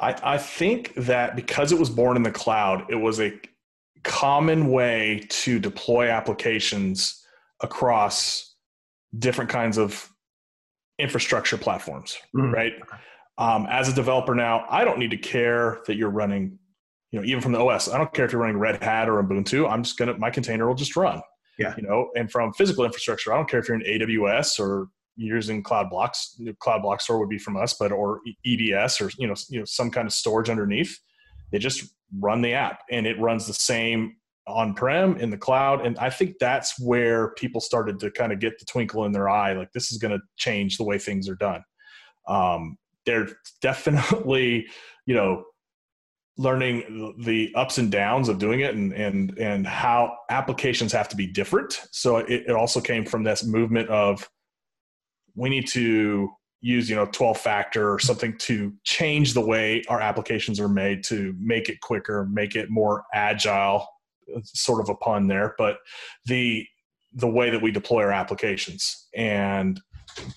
I, 0.00 0.34
I 0.34 0.38
think 0.38 0.94
that 0.94 1.36
because 1.36 1.72
it 1.72 1.78
was 1.78 1.90
born 1.90 2.16
in 2.16 2.22
the 2.22 2.30
cloud, 2.30 2.86
it 2.88 2.94
was 2.96 3.20
a 3.20 3.38
common 4.02 4.70
way 4.70 5.26
to 5.28 5.58
deploy 5.58 6.08
applications 6.08 7.22
across 7.62 8.54
different 9.18 9.50
kinds 9.50 9.76
of 9.76 10.10
infrastructure 10.98 11.58
platforms, 11.58 12.16
Mhm. 12.34 12.52
right? 12.52 12.72
Um, 13.38 13.66
as 13.70 13.88
a 13.88 13.94
developer 13.94 14.34
now, 14.34 14.66
I 14.70 14.84
don't 14.84 14.98
need 14.98 15.10
to 15.10 15.16
care 15.16 15.80
that 15.86 15.96
you're 15.96 16.10
running, 16.10 16.58
you 17.10 17.18
know, 17.20 17.24
even 17.26 17.40
from 17.40 17.52
the 17.52 17.58
OS. 17.58 17.88
I 17.88 17.98
don't 17.98 18.12
care 18.12 18.24
if 18.24 18.32
you're 18.32 18.40
running 18.40 18.58
Red 18.58 18.82
Hat 18.82 19.08
or 19.08 19.22
Ubuntu. 19.22 19.68
I'm 19.70 19.82
just 19.82 19.98
gonna 19.98 20.16
my 20.18 20.30
container 20.30 20.66
will 20.66 20.74
just 20.74 20.96
run. 20.96 21.20
Yeah. 21.58 21.74
You 21.76 21.82
know, 21.82 22.10
and 22.16 22.30
from 22.30 22.52
physical 22.54 22.84
infrastructure, 22.84 23.32
I 23.32 23.36
don't 23.36 23.48
care 23.48 23.60
if 23.60 23.68
you're 23.68 23.78
in 23.78 23.84
AWS 23.86 24.58
or 24.58 24.88
using 25.20 25.62
Cloud 25.62 25.90
Blocks. 25.90 26.40
Cloud 26.60 26.82
Block 26.82 27.00
Store 27.00 27.18
would 27.18 27.28
be 27.28 27.38
from 27.38 27.56
us, 27.56 27.74
but 27.78 27.92
or 27.92 28.20
EBS 28.46 29.00
or 29.00 29.10
you 29.18 29.26
know, 29.26 29.34
you 29.48 29.58
know, 29.58 29.64
some 29.64 29.90
kind 29.90 30.06
of 30.06 30.12
storage 30.12 30.48
underneath. 30.48 30.98
They 31.52 31.58
just 31.58 31.84
run 32.18 32.42
the 32.42 32.54
app, 32.54 32.80
and 32.90 33.06
it 33.06 33.20
runs 33.20 33.46
the 33.46 33.54
same 33.54 34.16
on-prem 34.46 35.16
in 35.18 35.30
the 35.30 35.36
cloud. 35.36 35.86
And 35.86 35.96
I 35.98 36.10
think 36.10 36.36
that's 36.40 36.80
where 36.80 37.30
people 37.34 37.60
started 37.60 38.00
to 38.00 38.10
kind 38.10 38.32
of 38.32 38.40
get 38.40 38.58
the 38.58 38.64
twinkle 38.64 39.04
in 39.04 39.12
their 39.12 39.28
eye, 39.28 39.52
like 39.52 39.72
this 39.72 39.92
is 39.92 39.98
going 39.98 40.12
to 40.12 40.20
change 40.36 40.76
the 40.76 40.84
way 40.84 40.98
things 40.98 41.28
are 41.28 41.36
done. 41.36 41.62
Um, 42.26 42.78
they're 43.06 43.28
definitely, 43.62 44.66
you 45.06 45.14
know, 45.14 45.44
learning 46.36 47.14
the 47.18 47.52
ups 47.54 47.76
and 47.76 47.92
downs 47.92 48.28
of 48.28 48.38
doing 48.38 48.60
it 48.60 48.74
and 48.74 48.94
and 48.94 49.36
and 49.36 49.66
how 49.66 50.16
applications 50.30 50.90
have 50.90 51.06
to 51.06 51.16
be 51.16 51.26
different 51.26 51.82
so 51.90 52.16
it, 52.16 52.44
it 52.46 52.52
also 52.52 52.80
came 52.80 53.04
from 53.04 53.22
this 53.22 53.44
movement 53.44 53.86
of 53.90 54.26
we 55.34 55.48
need 55.48 55.66
to 55.68 56.30
use 56.60 56.90
you 56.90 56.96
know 56.96 57.06
12 57.06 57.38
factor 57.38 57.92
or 57.92 57.98
something 57.98 58.36
to 58.38 58.72
change 58.84 59.32
the 59.32 59.40
way 59.40 59.82
our 59.88 60.00
applications 60.00 60.60
are 60.60 60.68
made 60.68 61.02
to 61.04 61.34
make 61.38 61.68
it 61.68 61.80
quicker 61.80 62.26
make 62.30 62.54
it 62.54 62.70
more 62.70 63.04
agile 63.14 63.86
sort 64.44 64.80
of 64.80 64.88
a 64.88 64.94
pun 64.94 65.26
there 65.26 65.54
but 65.58 65.78
the 66.26 66.66
the 67.14 67.28
way 67.28 67.50
that 67.50 67.60
we 67.60 67.70
deploy 67.70 68.02
our 68.02 68.12
applications 68.12 69.08
and 69.16 69.80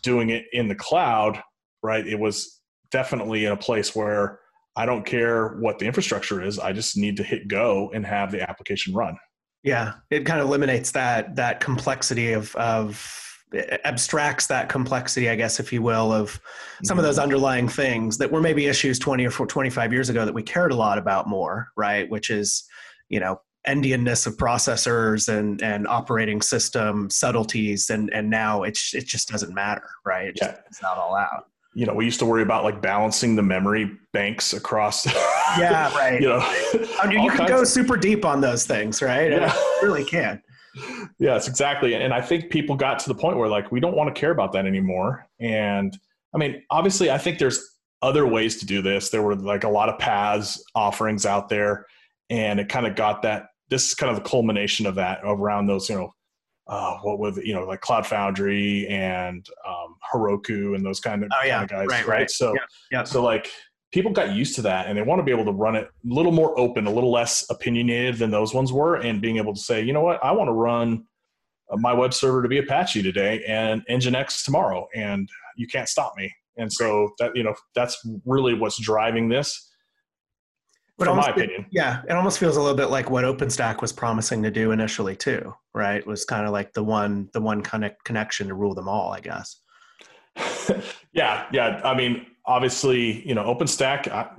doing 0.01 0.29
it 0.29 0.45
in 0.53 0.67
the 0.67 0.75
cloud 0.75 1.41
right 1.83 2.07
it 2.07 2.17
was 2.17 2.61
definitely 2.91 3.45
in 3.45 3.51
a 3.51 3.57
place 3.57 3.95
where 3.95 4.39
i 4.75 4.85
don't 4.85 5.05
care 5.05 5.49
what 5.59 5.77
the 5.77 5.85
infrastructure 5.85 6.41
is 6.41 6.57
i 6.57 6.71
just 6.71 6.97
need 6.97 7.17
to 7.17 7.23
hit 7.23 7.47
go 7.47 7.91
and 7.93 8.05
have 8.05 8.31
the 8.31 8.41
application 8.49 8.93
run. 8.93 9.17
Yeah 9.61 9.93
it 10.09 10.25
kind 10.25 10.39
of 10.39 10.47
eliminates 10.47 10.91
that 10.91 11.35
that 11.35 11.59
complexity 11.59 12.33
of 12.33 12.55
of 12.55 13.22
abstracts 13.53 14.47
that 14.47 14.69
complexity, 14.69 15.29
I 15.29 15.35
guess, 15.35 15.59
if 15.59 15.71
you 15.71 15.81
will, 15.81 16.11
of 16.11 16.39
some 16.83 16.97
of 16.97 17.03
those 17.03 17.15
mm-hmm. 17.15 17.23
underlying 17.23 17.67
things 17.67 18.17
that 18.17 18.31
were 18.31 18.41
maybe 18.41 18.65
issues 18.65 18.99
20 18.99 19.27
or 19.27 19.31
25 19.31 19.93
years 19.93 20.09
ago 20.09 20.25
that 20.25 20.33
we 20.33 20.43
cared 20.43 20.71
a 20.71 20.75
lot 20.75 20.97
about 20.97 21.27
more, 21.27 21.69
right? 21.77 22.09
Which 22.09 22.29
is, 22.29 22.63
you 23.09 23.19
know, 23.19 23.41
endianness 23.67 24.27
of 24.27 24.35
processors 24.37 25.29
and, 25.29 25.61
and 25.61 25.87
operating 25.87 26.41
system 26.41 27.09
subtleties. 27.09 27.89
And, 27.89 28.11
and 28.13 28.29
now 28.29 28.63
it's, 28.63 28.93
it 28.93 29.05
just 29.05 29.29
doesn't 29.29 29.53
matter, 29.53 29.87
right? 30.05 30.29
It 30.29 30.39
yeah. 30.41 30.57
it's 30.67 30.81
not 30.81 30.97
all 30.97 31.15
out. 31.15 31.47
You 31.75 31.87
know, 31.87 31.93
we 31.93 32.05
used 32.05 32.19
to 32.19 32.25
worry 32.25 32.43
about 32.43 32.63
like 32.63 32.81
balancing 32.81 33.35
the 33.35 33.41
memory 33.41 33.91
banks 34.11 34.53
across. 34.53 35.05
yeah, 35.57 35.95
right. 35.95 36.21
you 36.21 36.27
know, 36.27 36.39
I 36.41 37.07
mean, 37.07 37.23
you 37.23 37.31
can 37.31 37.47
go 37.47 37.61
of- 37.61 37.67
super 37.67 37.97
deep 37.97 38.25
on 38.25 38.41
those 38.41 38.65
things, 38.65 39.01
right? 39.01 39.31
Yeah. 39.31 39.53
really 39.81 40.03
can 40.03 40.41
yes, 41.19 41.47
exactly. 41.47 41.95
And 41.95 42.13
I 42.13 42.21
think 42.21 42.49
people 42.49 42.75
got 42.75 42.99
to 42.99 43.09
the 43.09 43.15
point 43.15 43.37
where 43.37 43.49
like 43.49 43.71
we 43.71 43.79
don't 43.79 43.95
want 43.95 44.13
to 44.13 44.19
care 44.19 44.31
about 44.31 44.51
that 44.53 44.65
anymore. 44.65 45.27
And 45.39 45.97
I 46.33 46.37
mean, 46.37 46.63
obviously, 46.69 47.11
I 47.11 47.17
think 47.17 47.39
there's 47.39 47.77
other 48.01 48.27
ways 48.27 48.57
to 48.57 48.65
do 48.65 48.81
this. 48.81 49.09
There 49.09 49.21
were 49.21 49.35
like 49.35 49.63
a 49.63 49.69
lot 49.69 49.89
of 49.89 49.99
PaaS 49.99 50.59
offerings 50.75 51.25
out 51.25 51.49
there, 51.49 51.85
and 52.29 52.59
it 52.59 52.69
kind 52.69 52.87
of 52.87 52.95
got 52.95 53.21
that. 53.23 53.47
This 53.69 53.87
is 53.87 53.93
kind 53.93 54.15
of 54.15 54.21
the 54.21 54.29
culmination 54.29 54.85
of 54.85 54.95
that 54.95 55.19
around 55.23 55.67
those, 55.67 55.89
you 55.89 55.95
know, 55.95 56.13
uh, 56.67 56.97
what 56.99 57.19
with 57.19 57.37
you 57.37 57.53
know 57.53 57.65
like 57.65 57.81
Cloud 57.81 58.05
Foundry 58.07 58.87
and 58.87 59.45
um, 59.67 59.95
Heroku 60.13 60.75
and 60.75 60.85
those 60.85 60.99
kind 60.99 61.23
of, 61.23 61.29
oh, 61.33 61.45
yeah. 61.45 61.59
kind 61.59 61.63
of 61.63 61.69
guys, 61.69 61.87
right? 61.87 62.07
right? 62.07 62.19
right. 62.19 62.31
So, 62.31 62.53
yeah. 62.53 62.59
yeah. 62.91 63.03
so 63.03 63.21
like 63.23 63.49
people 63.93 64.11
got 64.11 64.33
used 64.33 64.55
to 64.55 64.61
that 64.63 64.87
and 64.87 64.97
they 64.97 65.03
want 65.03 65.19
to 65.19 65.23
be 65.23 65.31
able 65.31 65.45
to 65.45 65.51
run 65.51 65.75
it 65.75 65.85
a 65.85 66.13
little 66.13 66.31
more 66.31 66.59
open, 66.59 66.87
a 66.87 66.91
little 66.91 67.11
less 67.11 67.45
opinionated 67.49 68.17
than 68.17 68.31
those 68.31 68.53
ones 68.53 68.73
were, 68.73 68.95
and 68.95 69.21
being 69.21 69.37
able 69.37 69.53
to 69.53 69.59
say, 69.59 69.81
you 69.81 69.93
know 69.93 70.01
what, 70.01 70.21
I 70.23 70.31
want 70.31 70.47
to 70.47 70.53
run 70.53 71.05
uh, 71.71 71.77
my 71.77 71.93
web 71.93 72.13
server 72.13 72.41
to 72.41 72.49
be 72.49 72.57
Apache 72.57 73.03
today 73.03 73.43
and 73.47 73.85
Nginx 73.87 74.43
tomorrow, 74.43 74.87
and 74.95 75.29
you 75.55 75.67
can't 75.67 75.87
stop 75.87 76.13
me. 76.17 76.33
And 76.57 76.71
so 76.71 77.11
that 77.19 77.35
you 77.35 77.43
know 77.43 77.55
that's 77.73 77.97
really 78.25 78.53
what's 78.53 78.79
driving 78.79 79.29
this. 79.29 79.71
But 80.99 81.05
from 81.05 81.17
my 81.17 81.29
opinion, 81.29 81.65
yeah, 81.71 82.03
it 82.07 82.11
almost 82.11 82.37
feels 82.37 82.57
a 82.57 82.61
little 82.61 82.77
bit 82.77 82.91
like 82.91 83.09
what 83.09 83.23
OpenStack 83.23 83.81
was 83.81 83.91
promising 83.91 84.43
to 84.43 84.51
do 84.51 84.69
initially 84.69 85.15
too, 85.15 85.51
right? 85.73 85.97
It 85.97 86.05
was 86.05 86.25
kind 86.25 86.45
of 86.45 86.51
like 86.51 86.73
the 86.73 86.83
one 86.83 87.29
the 87.33 87.41
one 87.41 87.61
connect 87.61 88.03
connection 88.03 88.49
to 88.49 88.53
rule 88.53 88.75
them 88.75 88.87
all, 88.87 89.11
I 89.11 89.19
guess. 89.19 89.61
yeah, 91.13 91.47
yeah. 91.51 91.81
I 91.83 91.95
mean, 91.95 92.27
obviously, 92.45 93.27
you 93.27 93.35
know, 93.35 93.43
OpenStack, 93.43 94.07
I, 94.09 94.29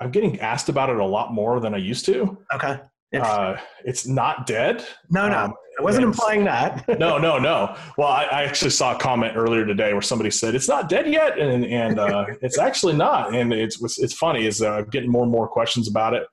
am 0.00 0.10
getting 0.10 0.40
asked 0.40 0.68
about 0.68 0.90
it 0.90 0.96
a 0.96 1.04
lot 1.04 1.32
more 1.32 1.60
than 1.60 1.74
I 1.74 1.78
used 1.78 2.04
to. 2.06 2.38
Okay. 2.54 2.80
Uh, 3.14 3.56
it's 3.84 4.06
not 4.06 4.46
dead. 4.46 4.84
No, 5.10 5.28
no. 5.28 5.38
Um, 5.38 5.54
I 5.78 5.82
wasn't 5.82 6.04
implying 6.04 6.44
that. 6.44 6.86
no, 6.98 7.18
no, 7.18 7.38
no. 7.38 7.76
Well, 7.96 8.08
I, 8.08 8.24
I, 8.24 8.42
actually 8.44 8.70
saw 8.70 8.94
a 8.94 8.98
comment 8.98 9.36
earlier 9.36 9.66
today 9.66 9.92
where 9.92 10.02
somebody 10.02 10.30
said 10.30 10.54
it's 10.54 10.68
not 10.68 10.88
dead 10.88 11.08
yet, 11.08 11.38
and 11.38 11.64
and 11.64 11.98
uh, 11.98 12.26
it's 12.42 12.58
actually 12.58 12.94
not. 12.94 13.34
And 13.34 13.52
it's 13.52 13.80
it's 13.98 14.14
funny 14.14 14.46
is 14.46 14.62
uh, 14.62 14.82
getting 14.82 15.10
more 15.10 15.22
and 15.22 15.32
more 15.32 15.48
questions 15.48 15.88
about 15.88 16.14
it, 16.14 16.26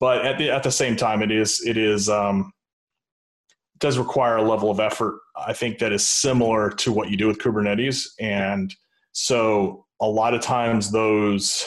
but 0.00 0.24
at 0.24 0.38
the 0.38 0.50
at 0.50 0.62
the 0.62 0.70
same 0.72 0.96
time, 0.96 1.22
it 1.22 1.30
is 1.30 1.62
it 1.64 1.76
is 1.76 2.08
um, 2.08 2.52
does 3.78 3.98
require 3.98 4.36
a 4.36 4.42
level 4.42 4.70
of 4.70 4.80
effort. 4.80 5.20
I 5.36 5.52
think 5.52 5.78
that 5.78 5.92
is 5.92 6.08
similar 6.08 6.70
to 6.70 6.92
what 6.92 7.10
you 7.10 7.16
do 7.16 7.28
with 7.28 7.38
Kubernetes, 7.38 8.06
and 8.20 8.74
so 9.12 9.86
a 10.00 10.08
lot 10.08 10.34
of 10.34 10.40
times 10.40 10.90
those 10.90 11.66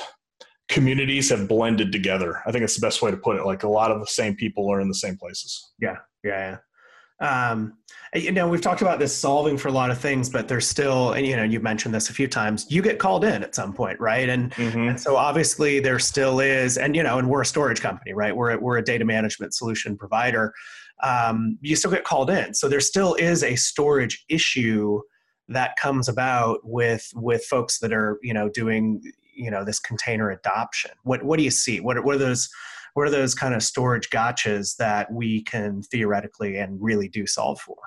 communities 0.69 1.29
have 1.29 1.47
blended 1.47 1.91
together. 1.91 2.41
I 2.45 2.51
think 2.51 2.63
it's 2.63 2.75
the 2.75 2.85
best 2.85 3.01
way 3.01 3.11
to 3.11 3.17
put 3.17 3.37
it. 3.37 3.45
Like 3.45 3.63
a 3.63 3.69
lot 3.69 3.91
of 3.91 3.99
the 3.99 4.07
same 4.07 4.35
people 4.35 4.71
are 4.71 4.79
in 4.79 4.87
the 4.87 4.95
same 4.95 5.17
places. 5.17 5.73
Yeah, 5.79 5.97
yeah, 6.23 6.51
yeah. 6.51 6.57
Um, 7.21 7.77
you 8.15 8.31
know, 8.31 8.47
we've 8.47 8.61
talked 8.61 8.81
about 8.81 8.97
this 8.97 9.15
solving 9.15 9.57
for 9.57 9.67
a 9.67 9.71
lot 9.71 9.91
of 9.91 9.97
things, 9.97 10.27
but 10.27 10.47
there's 10.47 10.67
still, 10.67 11.13
and 11.13 11.25
you 11.25 11.35
know, 11.35 11.43
you 11.43 11.59
mentioned 11.59 11.93
this 11.93 12.09
a 12.09 12.13
few 12.13 12.27
times. 12.27 12.65
You 12.69 12.81
get 12.81 12.99
called 12.99 13.23
in 13.23 13.43
at 13.43 13.53
some 13.53 13.73
point, 13.73 13.99
right? 13.99 14.27
And, 14.27 14.51
mm-hmm. 14.53 14.89
and 14.89 14.99
so 14.99 15.15
obviously 15.15 15.79
there 15.79 15.99
still 15.99 16.39
is, 16.39 16.77
and 16.77 16.95
you 16.95 17.03
know, 17.03 17.19
and 17.19 17.29
we're 17.29 17.41
a 17.41 17.45
storage 17.45 17.79
company, 17.79 18.13
right? 18.13 18.35
We're 18.35 18.57
we're 18.57 18.77
a 18.77 18.83
data 18.83 19.05
management 19.05 19.53
solution 19.53 19.95
provider. 19.97 20.51
Um, 21.03 21.57
you 21.61 21.75
still 21.75 21.91
get 21.91 22.03
called 22.03 22.29
in, 22.29 22.53
so 22.53 22.67
there 22.67 22.79
still 22.79 23.13
is 23.15 23.43
a 23.43 23.55
storage 23.55 24.25
issue 24.27 25.01
that 25.49 25.75
comes 25.75 26.07
about 26.07 26.59
with 26.63 27.11
with 27.15 27.43
folks 27.45 27.79
that 27.79 27.93
are 27.93 28.19
you 28.21 28.33
know 28.33 28.49
doing 28.49 29.01
you 29.33 29.51
know 29.51 29.63
this 29.63 29.79
container 29.79 30.31
adoption. 30.31 30.91
What 31.03 31.23
what 31.23 31.37
do 31.37 31.43
you 31.43 31.51
see? 31.51 31.79
What 31.79 31.97
are, 31.97 32.01
what 32.01 32.15
are 32.15 32.19
those 32.19 32.49
what 32.93 33.07
are 33.07 33.11
those 33.11 33.33
kind 33.33 33.53
of 33.53 33.63
storage 33.63 34.09
gotchas 34.09 34.75
that 34.77 35.11
we 35.11 35.43
can 35.43 35.81
theoretically 35.81 36.57
and 36.57 36.81
really 36.81 37.07
do 37.07 37.25
solve 37.25 37.59
for? 37.59 37.77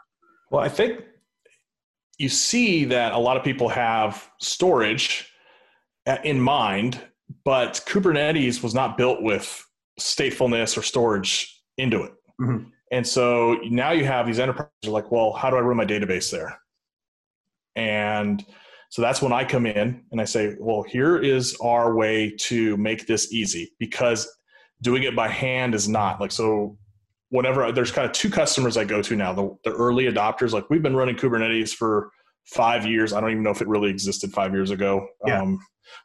Well 0.50 0.62
i 0.62 0.68
think 0.68 1.00
you 2.18 2.28
see 2.28 2.84
that 2.84 3.12
a 3.12 3.18
lot 3.18 3.37
of 3.37 3.42
people 3.42 3.68
have 3.68 4.30
storage 4.40 5.30
uh, 6.06 6.18
in 6.25 6.40
mind 6.40 7.00
but 7.44 7.82
kubernetes 7.87 8.62
was 8.62 8.75
not 8.75 8.96
built 8.96 9.23
with 9.23 9.64
statefulness 9.99 10.76
or 10.76 10.82
storage 10.82 11.62
into 11.78 12.02
it. 12.02 12.12
Mm-hmm. 12.40 12.68
and 12.90 13.06
so 13.06 13.54
now 13.64 13.92
you 13.92 14.04
have 14.04 14.26
these 14.26 14.38
enterprises 14.38 14.73
like 14.87 15.11
well 15.11 15.32
how 15.32 15.50
do 15.50 15.56
i 15.56 15.61
run 15.61 15.76
my 15.76 15.84
database 15.84 16.30
there 16.30 16.58
and 17.76 18.45
so 18.90 19.02
that's 19.02 19.21
when 19.21 19.33
I 19.33 19.45
come 19.45 19.66
in 19.66 20.04
and 20.12 20.21
I 20.21 20.25
say, 20.25 20.54
well, 20.61 20.85
here 20.85 21.19
is 21.19 21.57
our 21.61 21.97
way 21.97 22.33
to 22.43 22.76
make 22.76 23.07
this 23.07 23.33
easy 23.33 23.73
because 23.81 24.33
doing 24.83 25.02
it 25.02 25.16
by 25.16 25.26
hand 25.26 25.75
is 25.75 25.88
not 25.88 26.21
like 26.21 26.31
so 26.31 26.78
whenever 27.31 27.73
there's 27.73 27.90
kind 27.90 28.07
of 28.07 28.12
two 28.12 28.31
customers 28.31 28.76
I 28.76 28.85
go 28.85 29.02
to 29.02 29.16
now, 29.16 29.33
the, 29.33 29.57
the 29.64 29.73
early 29.73 30.04
adopters, 30.04 30.52
like 30.52 30.71
we've 30.71 30.83
been 30.83 30.95
running 30.95 31.16
Kubernetes 31.16 31.71
for 31.71 32.12
five 32.45 32.87
years. 32.87 33.12
I 33.12 33.21
don't 33.21 33.33
even 33.33 33.43
know 33.43 33.50
if 33.50 33.61
it 33.61 33.66
really 33.66 33.90
existed 33.90 34.33
five 34.33 34.52
years 34.52 34.71
ago. 34.71 35.09
Yeah. 35.26 35.43
Um, 35.43 35.59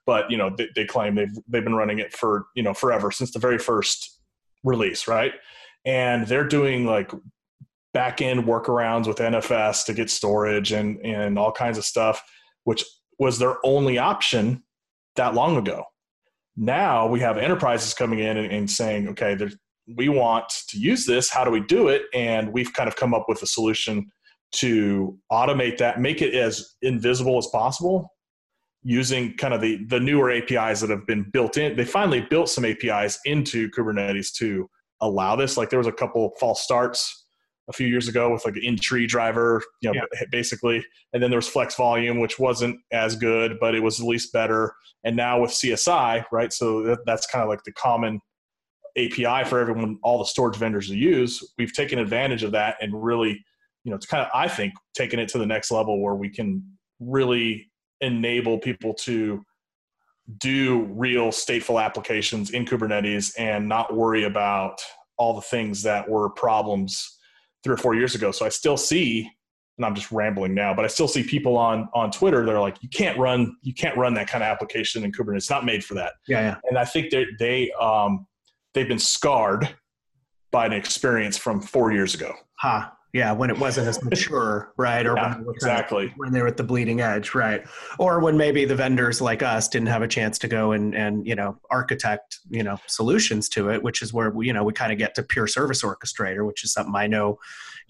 but 0.07 0.31
you 0.31 0.37
know, 0.37 0.49
they, 0.57 0.67
they 0.75 0.85
claim 0.85 1.13
they've, 1.13 1.37
they've 1.47 1.63
been 1.63 1.75
running 1.75 1.99
it 1.99 2.11
for, 2.13 2.47
you 2.55 2.63
know, 2.63 2.73
forever 2.73 3.11
since 3.11 3.31
the 3.31 3.39
very 3.39 3.59
first 3.59 4.19
release. 4.63 5.07
Right. 5.07 5.33
And 5.85 6.25
they're 6.25 6.47
doing 6.47 6.87
like 6.87 7.11
back 7.93 8.21
end 8.21 8.43
workarounds 8.43 9.07
with 9.07 9.17
NFS 9.17 9.85
to 9.85 9.93
get 9.93 10.09
storage 10.09 10.71
and, 10.71 11.03
and 11.05 11.39
all 11.39 11.51
kinds 11.51 11.77
of 11.77 11.85
stuff, 11.85 12.21
which 12.63 12.83
was 13.17 13.39
their 13.39 13.57
only 13.65 13.97
option 13.97 14.63
that 15.15 15.33
long 15.33 15.57
ago. 15.57 15.83
Now 16.55 17.07
we 17.07 17.19
have 17.21 17.37
enterprises 17.37 17.93
coming 17.93 18.19
in 18.19 18.37
and, 18.37 18.51
and 18.51 18.69
saying, 18.69 19.07
okay, 19.09 19.37
we 19.95 20.09
want 20.09 20.45
to 20.69 20.77
use 20.77 21.05
this. 21.05 21.29
How 21.29 21.43
do 21.43 21.51
we 21.51 21.61
do 21.61 21.87
it? 21.87 22.03
And 22.13 22.53
we've 22.53 22.73
kind 22.73 22.87
of 22.87 22.95
come 22.95 23.13
up 23.13 23.25
with 23.27 23.41
a 23.41 23.47
solution 23.47 24.11
to 24.51 25.17
automate 25.31 25.77
that, 25.77 25.99
make 25.99 26.21
it 26.21 26.33
as 26.33 26.75
invisible 26.81 27.37
as 27.37 27.47
possible 27.47 28.11
using 28.83 29.35
kind 29.35 29.53
of 29.53 29.61
the, 29.61 29.83
the 29.87 29.99
newer 29.99 30.31
APIs 30.31 30.79
that 30.81 30.89
have 30.89 31.05
been 31.05 31.29
built 31.31 31.57
in. 31.57 31.75
They 31.75 31.85
finally 31.85 32.21
built 32.21 32.49
some 32.49 32.65
APIs 32.65 33.19
into 33.25 33.69
Kubernetes 33.71 34.33
to 34.35 34.69
allow 35.01 35.35
this. 35.35 35.57
Like 35.57 35.69
there 35.69 35.79
was 35.79 35.87
a 35.87 35.91
couple 35.91 36.31
false 36.39 36.61
starts 36.61 37.18
a 37.69 37.73
few 37.73 37.87
years 37.87 38.07
ago 38.07 38.33
with 38.33 38.43
like 38.45 38.55
an 38.55 38.63
in-tree 38.63 39.05
driver, 39.05 39.61
you 39.81 39.91
know, 39.91 40.01
yeah. 40.13 40.25
basically. 40.31 40.83
And 41.13 41.21
then 41.21 41.29
there 41.29 41.37
was 41.37 41.47
flex 41.47 41.75
volume, 41.75 42.19
which 42.19 42.39
wasn't 42.39 42.79
as 42.91 43.15
good, 43.15 43.57
but 43.59 43.75
it 43.75 43.81
was 43.81 43.99
at 43.99 44.07
least 44.07 44.33
better. 44.33 44.73
And 45.03 45.15
now 45.15 45.41
with 45.41 45.51
CSI, 45.51 46.25
right? 46.31 46.51
So 46.51 46.83
that, 46.83 46.99
that's 47.05 47.27
kind 47.27 47.43
of 47.43 47.49
like 47.49 47.63
the 47.63 47.71
common 47.71 48.19
API 48.97 49.47
for 49.47 49.59
everyone, 49.59 49.99
all 50.01 50.17
the 50.17 50.25
storage 50.25 50.57
vendors 50.57 50.87
to 50.87 50.95
use. 50.97 51.43
We've 51.57 51.73
taken 51.73 51.99
advantage 51.99 52.43
of 52.43 52.51
that 52.53 52.77
and 52.81 53.03
really, 53.03 53.43
you 53.83 53.91
know, 53.91 53.95
it's 53.95 54.07
kind 54.07 54.23
of, 54.23 54.29
I 54.33 54.47
think, 54.47 54.73
taking 54.95 55.19
it 55.19 55.29
to 55.29 55.37
the 55.37 55.45
next 55.45 55.69
level 55.69 56.01
where 56.01 56.15
we 56.15 56.29
can 56.29 56.63
really 56.99 57.71
enable 58.01 58.57
people 58.57 58.93
to 58.93 59.43
do 60.39 60.83
real 60.91 61.27
stateful 61.27 61.83
applications 61.83 62.51
in 62.51 62.65
Kubernetes 62.65 63.33
and 63.37 63.69
not 63.69 63.95
worry 63.95 64.23
about 64.23 64.79
all 65.17 65.35
the 65.35 65.41
things 65.41 65.83
that 65.83 66.09
were 66.09 66.29
problems 66.29 67.18
three 67.63 67.73
or 67.73 67.77
four 67.77 67.95
years 67.95 68.15
ago. 68.15 68.31
So 68.31 68.45
I 68.45 68.49
still 68.49 68.77
see, 68.77 69.29
and 69.77 69.85
I'm 69.85 69.95
just 69.95 70.11
rambling 70.11 70.53
now, 70.53 70.73
but 70.73 70.85
I 70.85 70.87
still 70.87 71.07
see 71.07 71.23
people 71.23 71.57
on 71.57 71.89
on 71.93 72.11
Twitter 72.11 72.45
that 72.45 72.53
are 72.53 72.61
like, 72.61 72.81
you 72.81 72.89
can't 72.89 73.17
run 73.17 73.55
you 73.61 73.73
can't 73.73 73.97
run 73.97 74.13
that 74.15 74.27
kind 74.27 74.43
of 74.43 74.47
application 74.47 75.03
in 75.03 75.11
Kubernetes. 75.11 75.37
It's 75.37 75.49
not 75.49 75.65
made 75.65 75.83
for 75.83 75.93
that. 75.95 76.13
Yeah, 76.27 76.41
yeah. 76.41 76.55
And 76.65 76.77
I 76.77 76.85
think 76.85 77.11
they 77.11 77.25
they 77.37 77.71
um 77.79 78.27
they've 78.73 78.87
been 78.87 78.99
scarred 78.99 79.75
by 80.51 80.65
an 80.65 80.73
experience 80.73 81.37
from 81.37 81.61
four 81.61 81.91
years 81.91 82.13
ago. 82.15 82.33
Ha. 82.55 82.81
Huh. 82.81 82.95
Yeah, 83.13 83.31
when 83.31 83.49
it 83.49 83.57
wasn't 83.57 83.87
as 83.87 84.03
mature, 84.03 84.71
right? 84.77 85.05
Or 85.05 85.15
yeah, 85.15 85.37
when 85.37 85.55
exactly 85.55 86.05
of, 86.07 86.11
when 86.17 86.31
they 86.31 86.41
were 86.41 86.47
at 86.47 86.57
the 86.57 86.63
bleeding 86.63 87.01
edge, 87.01 87.33
right? 87.33 87.65
Or 87.97 88.19
when 88.19 88.37
maybe 88.37 88.65
the 88.65 88.75
vendors 88.75 89.19
like 89.19 89.41
us 89.41 89.67
didn't 89.67 89.87
have 89.87 90.01
a 90.01 90.07
chance 90.07 90.37
to 90.39 90.47
go 90.47 90.71
and 90.71 90.95
and 90.95 91.25
you 91.25 91.35
know 91.35 91.57
architect 91.71 92.39
you 92.49 92.63
know 92.63 92.79
solutions 92.87 93.49
to 93.49 93.69
it, 93.69 93.81
which 93.81 94.01
is 94.01 94.13
where 94.13 94.29
we 94.29 94.47
you 94.47 94.53
know 94.53 94.63
we 94.63 94.73
kind 94.73 94.91
of 94.91 94.97
get 94.97 95.15
to 95.15 95.23
pure 95.23 95.47
service 95.47 95.81
orchestrator, 95.81 96.45
which 96.45 96.63
is 96.63 96.73
something 96.73 96.95
I 96.95 97.07
know 97.07 97.39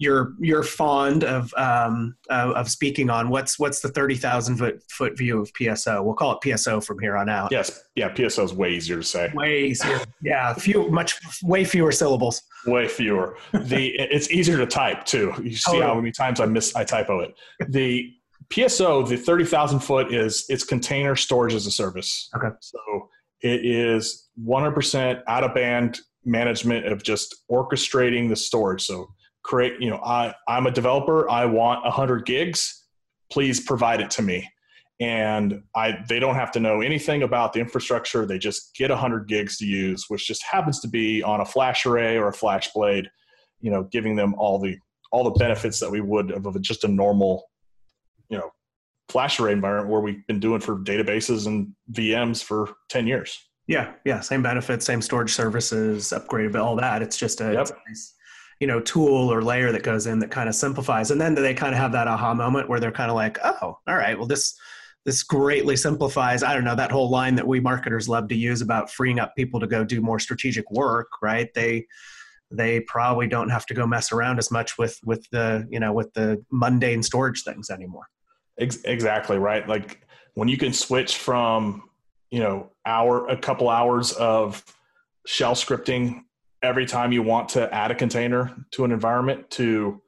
you're 0.00 0.32
you're 0.40 0.62
fond 0.62 1.24
of 1.24 1.52
um, 1.58 2.16
uh, 2.30 2.52
of 2.56 2.70
speaking 2.70 3.10
on. 3.10 3.28
What's 3.28 3.58
what's 3.58 3.80
the 3.80 3.88
thirty 3.88 4.16
thousand 4.16 4.56
foot 4.56 4.82
foot 4.90 5.16
view 5.16 5.40
of 5.42 5.52
PSO? 5.52 6.02
We'll 6.02 6.14
call 6.14 6.32
it 6.32 6.38
PSO 6.42 6.82
from 6.82 6.98
here 6.98 7.18
on 7.18 7.28
out. 7.28 7.52
Yes, 7.52 7.84
yeah, 7.94 8.08
PSO 8.08 8.44
is 8.44 8.54
way 8.54 8.70
easier 8.72 8.96
to 8.96 9.02
say. 9.02 9.30
Way 9.34 9.64
easier, 9.66 10.00
yeah, 10.22 10.54
few 10.54 10.88
much 10.90 11.20
way 11.42 11.64
fewer 11.64 11.92
syllables. 11.92 12.42
Way 12.66 12.88
fewer. 12.88 13.36
The 13.52 13.88
it's 13.98 14.30
easier 14.30 14.56
to 14.56 14.66
type 14.66 15.04
too. 15.04 15.34
You 15.42 15.54
see 15.54 15.76
oh, 15.76 15.82
how 15.82 15.94
many 15.96 16.12
times 16.12 16.40
I 16.40 16.46
miss 16.46 16.74
I 16.74 16.84
typo 16.84 17.20
it. 17.20 17.34
The 17.68 18.10
PSO, 18.48 19.06
the 19.06 19.18
thirty 19.18 19.44
thousand 19.44 19.80
foot 19.80 20.14
is 20.14 20.46
it's 20.48 20.64
container 20.64 21.14
storage 21.14 21.52
as 21.52 21.66
a 21.66 21.70
service. 21.70 22.30
Okay, 22.34 22.48
so 22.60 22.78
it 23.42 23.66
is 23.66 24.30
one 24.36 24.62
hundred 24.62 24.76
percent 24.76 25.18
out 25.28 25.44
of 25.44 25.54
band 25.54 26.00
management 26.24 26.86
of 26.86 27.02
just 27.02 27.34
orchestrating 27.50 28.30
the 28.30 28.36
storage. 28.36 28.82
So 28.82 29.10
create, 29.50 29.80
you 29.80 29.90
know, 29.90 30.00
I, 30.04 30.32
I'm 30.46 30.68
a 30.68 30.70
developer. 30.70 31.28
I 31.28 31.44
want 31.44 31.82
100 31.82 32.24
gigs. 32.24 32.86
Please 33.32 33.58
provide 33.58 34.00
it 34.00 34.08
to 34.12 34.22
me. 34.22 34.48
And 35.00 35.64
I, 35.74 36.04
they 36.08 36.20
don't 36.20 36.36
have 36.36 36.52
to 36.52 36.60
know 36.60 36.82
anything 36.82 37.24
about 37.24 37.52
the 37.52 37.58
infrastructure. 37.58 38.24
They 38.24 38.38
just 38.38 38.76
get 38.76 38.90
100 38.90 39.26
gigs 39.26 39.56
to 39.58 39.66
use, 39.66 40.04
which 40.06 40.24
just 40.24 40.44
happens 40.44 40.78
to 40.80 40.88
be 40.88 41.20
on 41.24 41.40
a 41.40 41.44
FlashArray 41.44 42.14
or 42.14 42.28
a 42.28 42.32
FlashBlade, 42.32 43.06
you 43.60 43.72
know, 43.72 43.88
giving 43.90 44.14
them 44.14 44.34
all 44.38 44.60
the 44.60 44.76
all 45.10 45.24
the 45.24 45.30
benefits 45.30 45.80
that 45.80 45.90
we 45.90 46.00
would 46.00 46.30
of 46.30 46.62
just 46.62 46.84
a 46.84 46.88
normal, 46.88 47.50
you 48.28 48.38
know, 48.38 48.50
FlashArray 49.10 49.50
environment 49.50 49.90
where 49.90 50.00
we've 50.00 50.24
been 50.28 50.38
doing 50.38 50.60
for 50.60 50.76
databases 50.76 51.48
and 51.48 51.74
VMs 51.90 52.44
for 52.44 52.68
10 52.90 53.08
years. 53.08 53.36
Yeah, 53.66 53.94
yeah, 54.04 54.20
same 54.20 54.42
benefits, 54.42 54.86
same 54.86 55.02
storage 55.02 55.32
services, 55.32 56.12
upgraded, 56.16 56.54
all 56.62 56.76
that. 56.76 57.02
It's 57.02 57.16
just 57.16 57.40
a, 57.40 57.52
yep. 57.52 57.62
it's 57.62 57.70
a 57.72 57.76
nice 57.88 58.14
you 58.60 58.66
know 58.66 58.80
tool 58.80 59.32
or 59.32 59.42
layer 59.42 59.72
that 59.72 59.82
goes 59.82 60.06
in 60.06 60.18
that 60.20 60.30
kind 60.30 60.48
of 60.48 60.54
simplifies. 60.54 61.10
And 61.10 61.20
then 61.20 61.34
they 61.34 61.54
kind 61.54 61.74
of 61.74 61.80
have 61.80 61.92
that 61.92 62.06
aha 62.06 62.34
moment 62.34 62.68
where 62.68 62.78
they're 62.78 62.92
kind 62.92 63.10
of 63.10 63.16
like 63.16 63.38
oh 63.42 63.78
all 63.86 63.96
right 63.96 64.16
well 64.16 64.26
this 64.26 64.54
this 65.06 65.22
greatly 65.22 65.76
simplifies 65.76 66.42
i 66.42 66.52
don't 66.52 66.64
know 66.64 66.76
that 66.76 66.90
whole 66.92 67.08
line 67.08 67.34
that 67.34 67.46
we 67.46 67.58
marketers 67.58 68.06
love 68.06 68.28
to 68.28 68.34
use 68.34 68.60
about 68.60 68.90
freeing 68.90 69.18
up 69.18 69.34
people 69.34 69.58
to 69.58 69.66
go 69.66 69.82
do 69.82 70.02
more 70.02 70.18
strategic 70.18 70.70
work 70.70 71.08
right? 71.22 71.52
They 71.54 71.86
they 72.50 72.80
probably 72.80 73.28
don't 73.28 73.48
have 73.48 73.64
to 73.66 73.74
go 73.74 73.86
mess 73.86 74.12
around 74.12 74.38
as 74.38 74.50
much 74.50 74.76
with 74.76 74.98
with 75.04 75.28
the 75.30 75.66
you 75.70 75.80
know 75.80 75.92
with 75.92 76.12
the 76.14 76.44
mundane 76.50 77.02
storage 77.02 77.42
things 77.42 77.70
anymore. 77.70 78.06
Exactly 78.58 79.38
right? 79.38 79.66
Like 79.68 80.02
when 80.34 80.48
you 80.48 80.56
can 80.56 80.72
switch 80.72 81.16
from 81.16 81.88
you 82.30 82.40
know 82.40 82.70
hour 82.84 83.28
a 83.28 83.36
couple 83.36 83.68
hours 83.68 84.12
of 84.12 84.64
shell 85.26 85.54
scripting 85.54 86.22
every 86.62 86.86
time 86.86 87.12
you 87.12 87.22
want 87.22 87.48
to 87.50 87.72
add 87.74 87.90
a 87.90 87.94
container 87.94 88.54
to 88.72 88.84
an 88.84 88.92
environment 88.92 89.50
to 89.50 90.00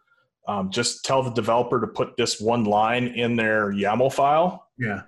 um, 0.49 0.71
just 0.71 1.05
tell 1.05 1.23
the 1.23 1.31
developer 1.31 1.81
to 1.81 1.87
put 1.87 2.17
this 2.17 2.41
one 2.41 2.65
line 2.65 3.09
in 3.09 3.37
their 3.37 3.73
YAML 3.73 4.13
file. 4.13 4.67
Yeah. 4.79 5.03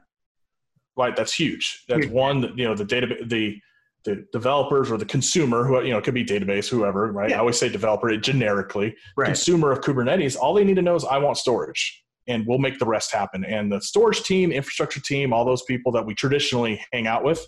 Right. 0.96 1.16
That's 1.16 1.34
huge. 1.34 1.84
That's 1.88 2.06
one 2.06 2.40
that, 2.42 2.56
you 2.56 2.64
know, 2.64 2.74
the 2.74 2.84
data, 2.84 3.16
the, 3.26 3.58
the 4.04 4.26
developers 4.32 4.92
or 4.92 4.96
the 4.96 5.04
consumer 5.04 5.64
who, 5.64 5.82
you 5.82 5.90
know, 5.90 5.98
it 5.98 6.04
could 6.04 6.14
be 6.14 6.24
database, 6.24 6.68
whoever, 6.68 7.10
right? 7.10 7.30
Yeah. 7.30 7.36
I 7.36 7.38
always 7.40 7.58
say 7.58 7.68
developer 7.68 8.16
generically, 8.16 8.94
right. 9.16 9.26
consumer 9.26 9.72
of 9.72 9.80
Kubernetes. 9.80 10.36
All 10.36 10.54
they 10.54 10.62
need 10.62 10.76
to 10.76 10.82
know 10.82 10.94
is 10.94 11.04
I 11.04 11.18
want 11.18 11.36
storage 11.36 12.04
and 12.28 12.46
we'll 12.46 12.58
make 12.58 12.78
the 12.78 12.86
rest 12.86 13.12
happen. 13.12 13.44
And 13.44 13.72
the 13.72 13.80
storage 13.80 14.22
team, 14.22 14.52
infrastructure 14.52 15.00
team, 15.00 15.32
all 15.32 15.44
those 15.44 15.62
people 15.62 15.90
that 15.92 16.06
we 16.06 16.14
traditionally 16.14 16.80
hang 16.92 17.06
out 17.06 17.24
with, 17.24 17.44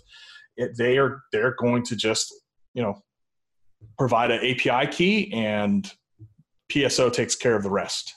it, 0.57 0.71
they 0.77 0.97
are, 0.97 1.21
they're 1.31 1.55
going 1.57 1.83
to 1.85 1.95
just, 1.95 2.33
you 2.73 2.83
know, 2.83 3.01
provide 3.97 4.31
an 4.31 4.39
API 4.45 4.91
key 4.91 5.31
and 5.33 5.91
PSO 6.71 7.11
takes 7.11 7.35
care 7.35 7.55
of 7.55 7.63
the 7.63 7.69
rest. 7.69 8.13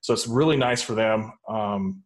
So 0.00 0.12
it's 0.12 0.26
really 0.26 0.56
nice 0.56 0.82
for 0.82 0.94
them. 0.94 1.32
Um, 1.48 2.02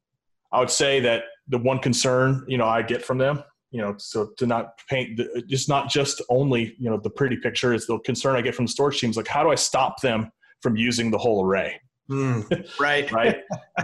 I 0.52 0.60
would 0.60 0.70
say 0.70 1.00
that 1.00 1.24
the 1.48 1.58
one 1.58 1.78
concern, 1.78 2.44
you 2.48 2.58
know, 2.58 2.66
I 2.66 2.82
get 2.82 3.04
from 3.04 3.18
them, 3.18 3.42
you 3.70 3.80
know, 3.80 3.94
so 3.98 4.30
to 4.38 4.46
not 4.46 4.78
paint, 4.88 5.16
the, 5.16 5.42
just 5.48 5.68
not 5.68 5.88
just 5.88 6.22
only, 6.28 6.74
you 6.78 6.90
know, 6.90 6.96
the 6.96 7.10
pretty 7.10 7.36
picture 7.36 7.74
is 7.74 7.86
the 7.86 7.98
concern 8.00 8.36
I 8.36 8.40
get 8.40 8.54
from 8.54 8.66
the 8.66 8.72
storage 8.72 9.00
teams. 9.00 9.16
Like, 9.16 9.28
how 9.28 9.42
do 9.42 9.50
I 9.50 9.56
stop 9.56 10.00
them 10.00 10.30
from 10.62 10.76
using 10.76 11.10
the 11.10 11.18
whole 11.18 11.44
array? 11.44 11.80
Mm, 12.10 12.68
right. 12.80 13.10
right. 13.12 13.36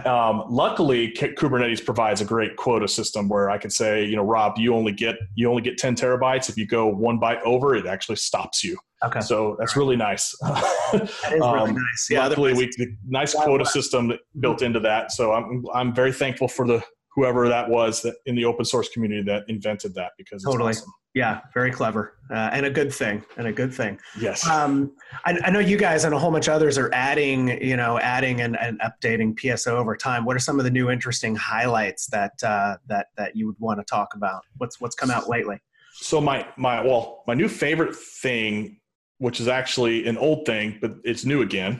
Um, 0.05 0.43
luckily, 0.49 1.11
Kubernetes 1.11 1.83
provides 1.83 2.21
a 2.21 2.25
great 2.25 2.55
quota 2.55 2.87
system 2.87 3.27
where 3.27 3.49
I 3.49 3.57
can 3.57 3.69
say, 3.69 4.05
you 4.05 4.15
know, 4.15 4.23
Rob, 4.23 4.57
you 4.57 4.73
only 4.75 4.91
get 4.91 5.15
you 5.35 5.49
only 5.49 5.61
get 5.61 5.77
ten 5.77 5.95
terabytes. 5.95 6.49
If 6.49 6.57
you 6.57 6.67
go 6.67 6.87
one 6.87 7.19
byte 7.19 7.41
over, 7.41 7.75
it 7.75 7.87
actually 7.87 8.17
stops 8.17 8.63
you. 8.63 8.77
Okay. 9.03 9.21
So 9.21 9.55
that's 9.59 9.75
really 9.75 9.95
nice. 9.95 10.35
that 10.41 11.09
is 11.33 11.41
um, 11.41 11.55
really 11.55 11.73
nice. 11.73 12.07
Yeah. 12.09 12.27
Luckily, 12.27 12.53
we 12.53 12.67
the 12.77 12.95
nice 13.07 13.33
quota 13.33 13.65
system 13.65 14.13
built 14.39 14.61
into 14.61 14.79
that. 14.81 15.11
So 15.11 15.33
I'm 15.33 15.65
I'm 15.73 15.93
very 15.93 16.13
thankful 16.13 16.47
for 16.47 16.67
the 16.67 16.83
whoever 17.15 17.47
that 17.49 17.69
was 17.69 18.01
that 18.03 18.15
in 18.25 18.35
the 18.35 18.45
open 18.45 18.63
source 18.63 18.89
community 18.89 19.23
that 19.23 19.43
invented 19.47 19.93
that 19.95 20.11
because 20.17 20.43
totally. 20.43 20.69
Awesome. 20.69 20.93
Yeah, 21.13 21.41
very 21.53 21.71
clever 21.71 22.13
uh, 22.29 22.51
and 22.53 22.65
a 22.65 22.69
good 22.69 22.93
thing, 22.93 23.21
and 23.35 23.45
a 23.45 23.51
good 23.51 23.73
thing. 23.73 23.99
Yes. 24.17 24.47
Um, 24.47 24.95
I, 25.25 25.37
I, 25.43 25.49
know 25.49 25.59
you 25.59 25.75
guys 25.75 26.05
and 26.05 26.13
a 26.13 26.17
whole 26.17 26.31
bunch 26.31 26.47
of 26.47 26.53
others 26.53 26.77
are 26.77 26.89
adding, 26.93 27.61
you 27.61 27.75
know, 27.75 27.99
adding 27.99 28.39
and, 28.39 28.57
and 28.57 28.79
updating 28.79 29.37
PSO 29.37 29.71
over 29.71 29.97
time. 29.97 30.23
What 30.23 30.37
are 30.37 30.39
some 30.39 30.57
of 30.57 30.63
the 30.63 30.71
new 30.71 30.89
interesting 30.89 31.35
highlights 31.35 32.07
that 32.07 32.41
uh, 32.43 32.77
that 32.87 33.07
that 33.17 33.35
you 33.35 33.45
would 33.47 33.59
want 33.59 33.81
to 33.81 33.83
talk 33.83 34.15
about? 34.15 34.43
What's 34.57 34.79
what's 34.79 34.95
come 34.95 35.11
out 35.11 35.27
lately? 35.27 35.59
So 35.93 36.21
my 36.21 36.47
my 36.55 36.81
well, 36.81 37.23
my 37.27 37.33
new 37.33 37.49
favorite 37.49 37.93
thing, 37.93 38.79
which 39.21 39.39
is 39.39 39.47
actually 39.47 40.07
an 40.07 40.17
old 40.17 40.47
thing, 40.47 40.79
but 40.81 40.95
it's 41.03 41.25
new 41.25 41.43
again. 41.43 41.79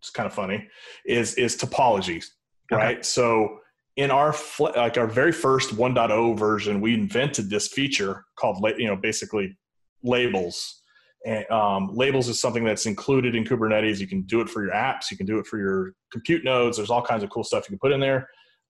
It's 0.00 0.08
kind 0.08 0.26
of 0.26 0.32
funny. 0.32 0.66
Is 1.04 1.34
is 1.34 1.54
topologies, 1.54 2.24
right? 2.72 3.04
So 3.04 3.58
in 3.96 4.10
our 4.10 4.34
like 4.58 4.96
our 4.96 5.06
very 5.06 5.32
first 5.32 5.76
1.0 5.76 6.38
version, 6.38 6.80
we 6.80 6.94
invented 6.94 7.50
this 7.50 7.68
feature 7.68 8.24
called 8.36 8.64
you 8.78 8.86
know 8.86 8.96
basically 8.96 9.58
labels. 10.02 10.80
And, 11.26 11.50
um, 11.50 11.90
labels 11.92 12.28
is 12.28 12.40
something 12.40 12.64
that's 12.64 12.86
included 12.86 13.34
in 13.34 13.44
Kubernetes. 13.44 13.98
You 13.98 14.06
can 14.06 14.22
do 14.22 14.40
it 14.40 14.48
for 14.48 14.64
your 14.64 14.72
apps. 14.72 15.10
You 15.10 15.18
can 15.18 15.26
do 15.26 15.38
it 15.38 15.46
for 15.46 15.58
your 15.58 15.92
compute 16.10 16.42
nodes. 16.42 16.78
There's 16.78 16.90
all 16.90 17.02
kinds 17.02 17.22
of 17.22 17.28
cool 17.28 17.44
stuff 17.44 17.64
you 17.64 17.76
can 17.76 17.80
put 17.80 17.92
in 17.92 18.00
there. 18.00 18.26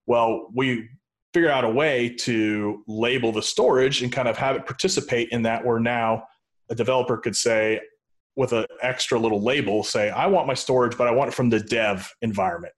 Well, 0.07 0.49
we 0.53 0.89
figured 1.33 1.51
out 1.51 1.63
a 1.63 1.69
way 1.69 2.09
to 2.21 2.83
label 2.85 3.31
the 3.31 3.43
storage 3.43 4.01
and 4.01 4.11
kind 4.11 4.27
of 4.27 4.35
have 4.35 4.57
it 4.57 4.65
participate 4.65 5.29
in 5.29 5.43
that. 5.43 5.63
Where 5.63 5.79
now 5.79 6.23
a 6.69 6.75
developer 6.75 7.15
could 7.17 7.35
say, 7.35 7.79
with 8.35 8.53
an 8.53 8.65
extra 8.81 9.19
little 9.19 9.43
label, 9.43 9.83
say, 9.83 10.09
I 10.09 10.27
want 10.27 10.47
my 10.47 10.53
storage, 10.53 10.97
but 10.97 11.07
I 11.07 11.11
want 11.11 11.29
it 11.29 11.33
from 11.33 11.49
the 11.49 11.59
dev 11.59 12.11
environment 12.21 12.73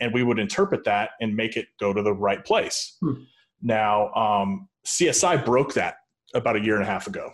and 0.00 0.12
we 0.12 0.22
would 0.22 0.38
interpret 0.38 0.84
that 0.84 1.10
and 1.20 1.34
make 1.34 1.56
it 1.56 1.66
go 1.80 1.92
to 1.92 2.02
the 2.02 2.12
right 2.12 2.44
place. 2.44 2.96
Hmm. 3.00 3.14
Now, 3.60 4.12
um, 4.14 4.68
CSI 4.86 5.44
broke 5.44 5.74
that 5.74 5.96
about 6.34 6.56
a 6.56 6.60
year 6.60 6.74
and 6.74 6.84
a 6.84 6.86
half 6.86 7.06
ago. 7.06 7.30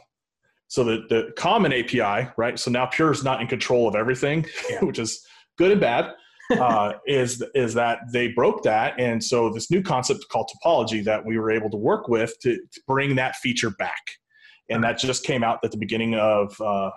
So 0.68 0.82
the, 0.82 1.04
the 1.08 1.32
common 1.36 1.72
API, 1.72 2.30
right? 2.36 2.58
So 2.58 2.70
now 2.70 2.86
Pure 2.86 3.12
is 3.12 3.24
not 3.24 3.40
in 3.40 3.46
control 3.46 3.86
of 3.86 3.94
everything, 3.94 4.46
yeah. 4.70 4.80
which 4.82 4.98
is 4.98 5.24
good 5.58 5.72
and 5.72 5.80
bad. 5.80 6.12
uh, 6.60 6.92
is 7.06 7.42
is 7.54 7.72
that 7.72 8.00
they 8.12 8.28
broke 8.28 8.62
that, 8.62 9.00
and 9.00 9.24
so 9.24 9.48
this 9.48 9.70
new 9.70 9.80
concept 9.80 10.26
called 10.30 10.50
topology 10.54 11.02
that 11.02 11.24
we 11.24 11.38
were 11.38 11.50
able 11.50 11.70
to 11.70 11.76
work 11.78 12.06
with 12.06 12.38
to, 12.38 12.56
to 12.70 12.82
bring 12.86 13.14
that 13.14 13.34
feature 13.36 13.70
back, 13.70 14.02
and 14.68 14.84
that 14.84 14.98
just 14.98 15.24
came 15.24 15.42
out 15.42 15.58
at 15.64 15.70
the 15.70 15.78
beginning 15.78 16.14
of 16.16 16.54
uh, 16.60 16.90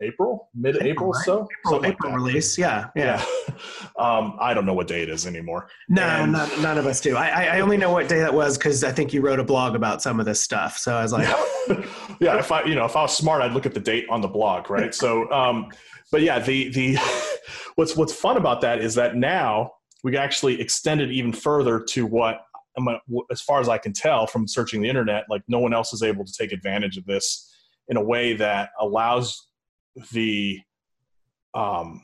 April, 0.00 0.48
mid-April, 0.54 1.10
right? 1.10 1.24
so 1.24 1.48
April, 1.64 1.86
April 1.86 2.12
like 2.12 2.20
release. 2.20 2.56
Yeah, 2.56 2.88
yeah. 2.94 3.24
yeah. 3.48 3.54
um, 3.98 4.36
I 4.40 4.54
don't 4.54 4.64
know 4.64 4.74
what 4.74 4.86
day 4.86 5.02
it 5.02 5.08
is 5.08 5.26
anymore. 5.26 5.68
No, 5.88 6.02
and, 6.02 6.32
none, 6.32 6.62
none 6.62 6.78
of 6.78 6.86
us 6.86 7.00
do. 7.00 7.16
I, 7.16 7.56
I 7.56 7.60
only 7.60 7.76
know 7.76 7.90
what 7.90 8.08
day 8.08 8.20
that 8.20 8.32
was 8.32 8.56
because 8.56 8.84
I 8.84 8.92
think 8.92 9.12
you 9.12 9.20
wrote 9.20 9.40
a 9.40 9.44
blog 9.44 9.74
about 9.74 10.00
some 10.00 10.20
of 10.20 10.26
this 10.26 10.40
stuff. 10.40 10.78
So 10.78 10.94
I 10.94 11.02
was 11.02 11.12
like, 11.12 11.26
yeah. 12.20 12.38
If 12.38 12.52
I, 12.52 12.62
you 12.64 12.74
know, 12.74 12.84
if 12.84 12.94
I 12.94 13.02
was 13.02 13.16
smart, 13.16 13.42
I'd 13.42 13.52
look 13.52 13.66
at 13.66 13.74
the 13.74 13.80
date 13.80 14.06
on 14.08 14.20
the 14.20 14.28
blog, 14.28 14.70
right? 14.70 14.94
so, 14.94 15.30
um, 15.32 15.70
but 16.12 16.22
yeah, 16.22 16.38
the 16.38 16.68
the 16.70 16.96
what's 17.74 17.96
what's 17.96 18.12
fun 18.12 18.36
about 18.36 18.60
that 18.60 18.80
is 18.80 18.94
that 18.94 19.16
now 19.16 19.72
we 20.04 20.16
actually 20.16 20.60
extend 20.60 21.00
it 21.00 21.10
even 21.10 21.32
further 21.32 21.80
to 21.80 22.06
what 22.06 22.42
as 23.30 23.40
far 23.40 23.60
as 23.60 23.68
I 23.68 23.78
can 23.78 23.92
tell 23.92 24.28
from 24.28 24.46
searching 24.46 24.80
the 24.80 24.88
internet, 24.88 25.24
like 25.28 25.42
no 25.48 25.58
one 25.58 25.74
else 25.74 25.92
is 25.92 26.04
able 26.04 26.24
to 26.24 26.32
take 26.32 26.52
advantage 26.52 26.96
of 26.96 27.04
this 27.06 27.52
in 27.88 27.96
a 27.96 28.02
way 28.02 28.34
that 28.34 28.70
allows 28.80 29.47
the 30.12 30.60
um, 31.54 32.02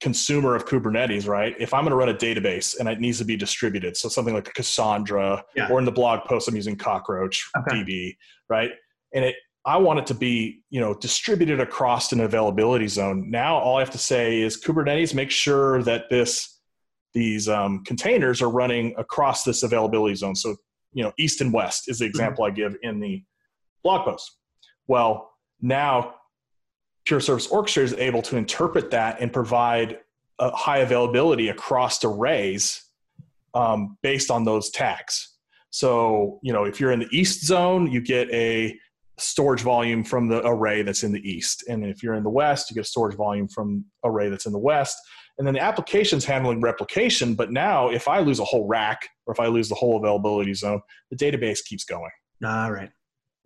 consumer 0.00 0.54
of 0.54 0.66
Kubernetes, 0.66 1.26
right? 1.26 1.54
If 1.58 1.72
I'm 1.72 1.82
going 1.82 1.90
to 1.90 1.96
run 1.96 2.08
a 2.08 2.14
database 2.14 2.78
and 2.78 2.88
it 2.88 3.00
needs 3.00 3.18
to 3.18 3.24
be 3.24 3.36
distributed, 3.36 3.96
so 3.96 4.08
something 4.08 4.34
like 4.34 4.52
Cassandra, 4.54 5.44
yeah. 5.54 5.68
or 5.70 5.78
in 5.78 5.84
the 5.84 5.92
blog 5.92 6.24
post 6.26 6.48
I'm 6.48 6.56
using 6.56 6.76
Cockroach 6.76 7.48
okay. 7.56 7.82
DB, 7.82 8.16
right? 8.48 8.70
And 9.14 9.24
it 9.24 9.36
I 9.64 9.78
want 9.78 9.98
it 9.98 10.06
to 10.06 10.14
be, 10.14 10.62
you 10.70 10.80
know, 10.80 10.94
distributed 10.94 11.58
across 11.58 12.12
an 12.12 12.20
availability 12.20 12.86
zone. 12.86 13.28
Now 13.28 13.56
all 13.56 13.78
I 13.78 13.80
have 13.80 13.90
to 13.90 13.98
say 13.98 14.40
is 14.40 14.62
Kubernetes, 14.62 15.12
make 15.12 15.30
sure 15.30 15.82
that 15.82 16.08
this 16.08 16.60
these 17.14 17.48
um, 17.48 17.82
containers 17.84 18.42
are 18.42 18.50
running 18.50 18.94
across 18.98 19.42
this 19.42 19.62
availability 19.62 20.14
zone. 20.14 20.36
So, 20.36 20.54
you 20.92 21.02
know, 21.02 21.12
east 21.18 21.40
and 21.40 21.52
west 21.52 21.88
is 21.88 21.98
the 21.98 22.04
mm-hmm. 22.04 22.10
example 22.10 22.44
mm-hmm. 22.44 22.52
I 22.52 22.56
give 22.56 22.76
in 22.82 23.00
the 23.00 23.24
blog 23.82 24.04
post. 24.04 24.36
Well, 24.86 25.30
now 25.60 26.14
Pure 27.06 27.20
Service 27.20 27.46
Orchestrator 27.48 27.84
is 27.84 27.94
able 27.94 28.22
to 28.22 28.36
interpret 28.36 28.90
that 28.90 29.20
and 29.20 29.32
provide 29.32 29.98
a 30.38 30.50
high 30.50 30.78
availability 30.78 31.48
across 31.48 32.04
arrays 32.04 32.82
um, 33.54 33.96
based 34.02 34.30
on 34.30 34.44
those 34.44 34.70
tags. 34.70 35.34
So, 35.70 36.40
you 36.42 36.52
know, 36.52 36.64
if 36.64 36.80
you're 36.80 36.92
in 36.92 37.00
the 37.00 37.08
east 37.10 37.44
zone, 37.44 37.90
you 37.90 38.00
get 38.00 38.30
a 38.30 38.78
storage 39.18 39.62
volume 39.62 40.04
from 40.04 40.28
the 40.28 40.46
array 40.46 40.82
that's 40.82 41.02
in 41.02 41.12
the 41.12 41.26
east. 41.28 41.64
And 41.68 41.84
if 41.84 42.02
you're 42.02 42.14
in 42.14 42.22
the 42.22 42.30
west, 42.30 42.70
you 42.70 42.74
get 42.74 42.82
a 42.82 42.88
storage 42.88 43.16
volume 43.16 43.48
from 43.48 43.84
array 44.04 44.28
that's 44.28 44.46
in 44.46 44.52
the 44.52 44.58
west. 44.58 44.96
And 45.38 45.46
then 45.46 45.54
the 45.54 45.60
application's 45.60 46.24
handling 46.24 46.60
replication, 46.60 47.34
but 47.34 47.52
now 47.52 47.88
if 47.88 48.08
I 48.08 48.20
lose 48.20 48.40
a 48.40 48.44
whole 48.44 48.66
rack 48.66 49.08
or 49.26 49.32
if 49.32 49.40
I 49.40 49.46
lose 49.46 49.68
the 49.68 49.74
whole 49.74 49.96
availability 49.98 50.54
zone, 50.54 50.80
the 51.10 51.16
database 51.16 51.64
keeps 51.64 51.84
going. 51.84 52.10
All 52.44 52.72
right. 52.72 52.90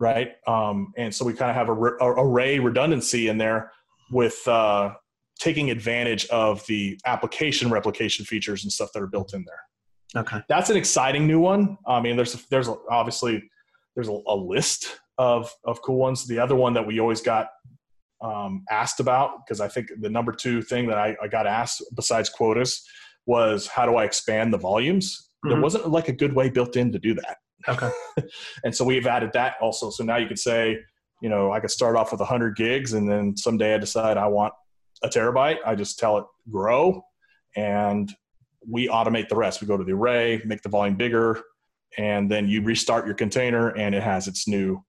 Right. 0.01 0.31
Um, 0.47 0.93
and 0.97 1.13
so 1.13 1.23
we 1.23 1.33
kind 1.33 1.51
of 1.51 1.55
have 1.55 1.69
a, 1.69 1.73
a, 1.73 2.25
array 2.25 2.57
redundancy 2.57 3.27
in 3.27 3.37
there 3.37 3.71
with 4.11 4.45
uh, 4.47 4.95
taking 5.39 5.69
advantage 5.69 6.25
of 6.29 6.65
the 6.65 6.99
application 7.05 7.69
replication 7.69 8.25
features 8.25 8.63
and 8.63 8.73
stuff 8.73 8.89
that 8.93 9.03
are 9.03 9.07
built 9.07 9.35
in 9.35 9.45
there. 9.45 10.23
Okay. 10.23 10.41
That's 10.49 10.71
an 10.71 10.75
exciting 10.75 11.27
new 11.27 11.39
one. 11.39 11.77
I 11.87 12.01
mean, 12.01 12.15
there's, 12.15 12.33
there's 12.47 12.67
obviously, 12.89 13.43
there's 13.95 14.09
a, 14.09 14.19
a 14.27 14.35
list 14.35 14.99
of 15.19 15.53
of 15.65 15.81
cool 15.83 15.97
ones. 15.97 16.25
The 16.25 16.39
other 16.39 16.55
one 16.55 16.73
that 16.73 16.85
we 16.85 16.99
always 16.99 17.21
got 17.21 17.49
um, 18.23 18.63
asked 18.71 18.99
about 18.99 19.45
because 19.45 19.61
I 19.61 19.67
think 19.67 19.89
the 19.99 20.09
number 20.09 20.31
two 20.31 20.63
thing 20.63 20.87
that 20.87 20.97
I, 20.97 21.15
I, 21.21 21.27
got 21.27 21.47
asked 21.47 21.83
besides 21.95 22.29
quotas 22.29 22.83
was 23.25 23.67
how 23.67 23.85
do 23.85 23.95
I 23.95 24.05
expand 24.05 24.53
the 24.53 24.57
volumes? 24.57 25.29
Mm-hmm. 25.45 25.49
There 25.49 25.61
wasn't 25.61 25.89
like 25.89 26.07
a 26.07 26.13
good 26.13 26.33
way 26.33 26.49
built 26.49 26.75
in 26.75 26.91
to 26.91 26.99
do 26.99 27.13
that. 27.15 27.37
Okay. 27.67 27.89
and 28.63 28.75
so 28.75 28.85
we've 28.85 29.07
added 29.07 29.31
that 29.33 29.55
also. 29.61 29.89
So 29.89 30.03
now 30.03 30.17
you 30.17 30.27
could 30.27 30.39
say, 30.39 30.77
you 31.21 31.29
know, 31.29 31.51
I 31.51 31.59
could 31.59 31.71
start 31.71 31.95
off 31.95 32.11
with 32.11 32.19
100 32.19 32.55
gigs 32.55 32.93
and 32.93 33.09
then 33.09 33.37
someday 33.37 33.75
I 33.75 33.77
decide 33.77 34.17
I 34.17 34.27
want 34.27 34.53
a 35.03 35.09
terabyte. 35.09 35.57
I 35.65 35.75
just 35.75 35.99
tell 35.99 36.17
it 36.17 36.25
grow 36.49 37.01
and 37.55 38.11
we 38.67 38.87
automate 38.87 39.27
the 39.29 39.35
rest. 39.35 39.61
We 39.61 39.67
go 39.67 39.77
to 39.77 39.83
the 39.83 39.93
array, 39.93 40.41
make 40.45 40.61
the 40.61 40.69
volume 40.69 40.95
bigger, 40.95 41.41
and 41.97 42.31
then 42.31 42.47
you 42.47 42.61
restart 42.61 43.05
your 43.05 43.15
container 43.15 43.69
and 43.69 43.93
it 43.93 44.03
has 44.03 44.27
its 44.27 44.47
new 44.47 44.83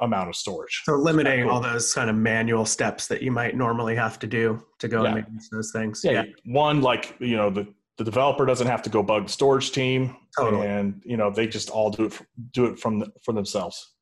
amount 0.00 0.28
of 0.28 0.36
storage. 0.36 0.82
So 0.84 0.94
limiting 0.94 1.44
cool. 1.44 1.52
all 1.52 1.60
those 1.60 1.92
kind 1.92 2.08
of 2.08 2.16
manual 2.16 2.64
steps 2.64 3.08
that 3.08 3.22
you 3.22 3.32
might 3.32 3.56
normally 3.56 3.96
have 3.96 4.18
to 4.20 4.26
do 4.26 4.64
to 4.78 4.88
go 4.88 5.02
yeah. 5.02 5.16
and 5.16 5.26
manage 5.28 5.48
those 5.50 5.72
things. 5.72 6.02
Yeah. 6.04 6.12
yeah. 6.12 6.22
One, 6.44 6.80
like, 6.80 7.16
you 7.18 7.36
know, 7.36 7.50
the, 7.50 7.66
the 7.98 8.04
developer 8.04 8.46
doesn't 8.46 8.68
have 8.68 8.82
to 8.82 8.90
go 8.90 9.02
bug 9.02 9.26
the 9.26 9.32
storage 9.32 9.72
team 9.72 10.16
totally. 10.38 10.66
and, 10.66 11.02
you 11.04 11.16
know, 11.16 11.30
they 11.30 11.46
just 11.46 11.68
all 11.68 11.90
do 11.90 12.04
it, 12.06 12.18
do 12.52 12.66
it 12.66 12.78
from, 12.78 13.00
the, 13.00 13.12
for 13.24 13.34
themselves. 13.34 13.92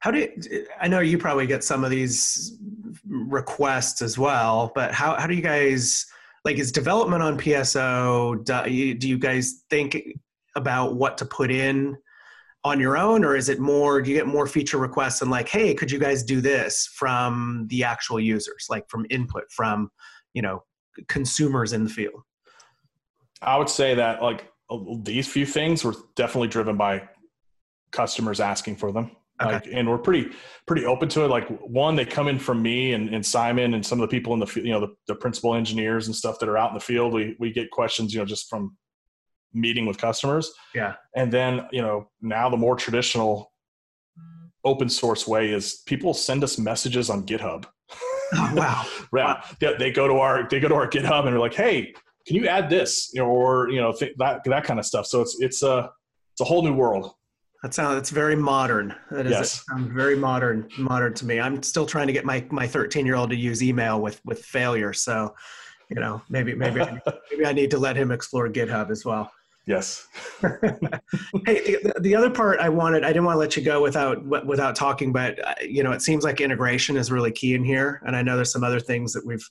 How 0.00 0.12
do 0.12 0.20
you, 0.20 0.66
I 0.80 0.88
know 0.88 1.00
you 1.00 1.18
probably 1.18 1.46
get 1.46 1.64
some 1.64 1.84
of 1.84 1.90
these 1.90 2.56
requests 3.06 4.00
as 4.00 4.16
well, 4.16 4.72
but 4.74 4.92
how, 4.92 5.18
how 5.18 5.26
do 5.26 5.34
you 5.34 5.42
guys, 5.42 6.06
like 6.44 6.58
is 6.58 6.72
development 6.72 7.22
on 7.22 7.38
PSO, 7.38 8.44
do 8.44 8.70
you, 8.70 8.94
do 8.94 9.08
you 9.08 9.18
guys 9.18 9.64
think 9.70 10.00
about 10.54 10.94
what 10.94 11.18
to 11.18 11.24
put 11.24 11.50
in 11.50 11.96
on 12.64 12.78
your 12.78 12.96
own 12.96 13.24
or 13.24 13.34
is 13.34 13.48
it 13.48 13.58
more 13.58 14.00
do 14.00 14.08
you 14.10 14.16
get 14.16 14.26
more 14.26 14.46
feature 14.46 14.78
requests 14.78 15.20
and 15.20 15.32
like 15.32 15.48
hey 15.48 15.74
could 15.74 15.90
you 15.90 15.98
guys 15.98 16.22
do 16.22 16.40
this 16.40 16.86
from 16.94 17.66
the 17.70 17.82
actual 17.82 18.20
users 18.20 18.66
like 18.70 18.88
from 18.88 19.04
input 19.10 19.50
from 19.50 19.90
you 20.32 20.42
know 20.42 20.62
consumers 21.08 21.72
in 21.72 21.82
the 21.82 21.90
field 21.90 22.22
i 23.42 23.56
would 23.56 23.68
say 23.68 23.94
that 23.94 24.22
like 24.22 24.50
these 25.02 25.28
few 25.28 25.44
things 25.46 25.84
were 25.84 25.94
definitely 26.16 26.48
driven 26.48 26.76
by 26.76 27.02
customers 27.90 28.40
asking 28.40 28.74
for 28.74 28.90
them 28.90 29.10
okay. 29.40 29.52
like 29.52 29.66
and 29.70 29.88
we're 29.88 29.98
pretty 29.98 30.30
pretty 30.66 30.86
open 30.86 31.08
to 31.08 31.24
it 31.24 31.28
like 31.28 31.46
one 31.60 31.94
they 31.94 32.06
come 32.06 32.28
in 32.28 32.38
from 32.38 32.62
me 32.62 32.94
and, 32.94 33.14
and 33.14 33.24
simon 33.24 33.74
and 33.74 33.84
some 33.84 34.00
of 34.00 34.08
the 34.08 34.16
people 34.16 34.32
in 34.32 34.40
the 34.40 34.50
you 34.56 34.70
know 34.70 34.80
the, 34.80 34.88
the 35.08 35.14
principal 35.14 35.54
engineers 35.54 36.06
and 36.06 36.16
stuff 36.16 36.38
that 36.38 36.48
are 36.48 36.56
out 36.56 36.70
in 36.70 36.74
the 36.74 36.80
field 36.80 37.12
we 37.12 37.36
we 37.38 37.52
get 37.52 37.70
questions 37.70 38.14
you 38.14 38.18
know 38.18 38.24
just 38.24 38.48
from 38.48 38.76
meeting 39.54 39.86
with 39.86 39.98
customers. 39.98 40.52
Yeah. 40.74 40.94
And 41.14 41.32
then, 41.32 41.66
you 41.72 41.82
know, 41.82 42.08
now 42.20 42.48
the 42.48 42.56
more 42.56 42.76
traditional 42.76 43.52
open 44.64 44.88
source 44.88 45.26
way 45.26 45.50
is 45.50 45.82
people 45.86 46.14
send 46.14 46.44
us 46.44 46.58
messages 46.58 47.10
on 47.10 47.26
GitHub. 47.26 47.64
Oh, 48.34 48.52
wow. 48.54 48.84
yeah. 48.98 49.06
Wow. 49.12 49.42
They, 49.60 49.74
they, 49.78 49.90
go 49.90 50.08
to 50.08 50.14
our 50.14 50.48
they 50.48 50.60
go 50.60 50.68
to 50.68 50.74
our 50.74 50.88
GitHub 50.88 51.20
and 51.20 51.28
they're 51.28 51.38
like, 51.38 51.54
"Hey, 51.54 51.94
can 52.26 52.36
you 52.36 52.46
add 52.48 52.70
this?" 52.70 53.10
You 53.12 53.22
know, 53.22 53.28
or 53.28 53.70
you 53.70 53.80
know, 53.80 53.92
th- 53.92 54.14
that 54.18 54.44
that 54.44 54.64
kind 54.64 54.78
of 54.78 54.86
stuff. 54.86 55.06
So 55.06 55.20
it's 55.20 55.40
it's 55.40 55.62
a 55.62 55.90
it's 56.32 56.40
a 56.40 56.44
whole 56.44 56.62
new 56.62 56.74
world. 56.74 57.14
That 57.62 57.74
sounds 57.74 57.98
it's 57.98 58.10
very 58.10 58.34
modern. 58.34 58.94
That 59.10 59.26
is 59.26 59.32
yes. 59.32 59.64
very 59.70 60.16
modern 60.16 60.68
modern 60.78 61.14
to 61.14 61.26
me. 61.26 61.38
I'm 61.38 61.62
still 61.62 61.86
trying 61.86 62.08
to 62.08 62.12
get 62.12 62.24
my 62.24 62.44
my 62.50 62.66
13 62.66 63.06
year 63.06 63.14
old 63.14 63.30
to 63.30 63.36
use 63.36 63.62
email 63.62 64.00
with 64.00 64.20
with 64.24 64.44
failure. 64.44 64.92
So, 64.92 65.34
you 65.88 66.00
know, 66.00 66.22
maybe 66.28 66.54
maybe 66.54 66.80
maybe 67.30 67.46
I 67.46 67.52
need 67.52 67.70
to 67.70 67.78
let 67.78 67.96
him 67.96 68.10
explore 68.10 68.48
GitHub 68.48 68.90
as 68.90 69.04
well. 69.04 69.30
Yes. 69.64 70.08
hey, 70.40 71.76
the, 71.84 71.94
the, 72.00 72.16
other 72.16 72.30
part 72.30 72.58
I 72.58 72.68
wanted, 72.68 73.04
I 73.04 73.08
didn't 73.08 73.26
want 73.26 73.36
to 73.36 73.38
let 73.38 73.56
you 73.56 73.62
go 73.62 73.80
without 73.80 74.24
without 74.44 74.74
talking, 74.74 75.12
but 75.12 75.38
uh, 75.46 75.54
you 75.62 75.84
know, 75.84 75.92
it 75.92 76.02
seems 76.02 76.24
like 76.24 76.40
integration 76.40 76.96
is 76.96 77.12
really 77.12 77.30
key 77.30 77.54
in 77.54 77.62
here, 77.62 78.02
and 78.04 78.16
I 78.16 78.22
know 78.22 78.34
there's 78.34 78.50
some 78.50 78.64
other 78.64 78.80
things 78.80 79.12
that 79.12 79.24
we've, 79.24 79.48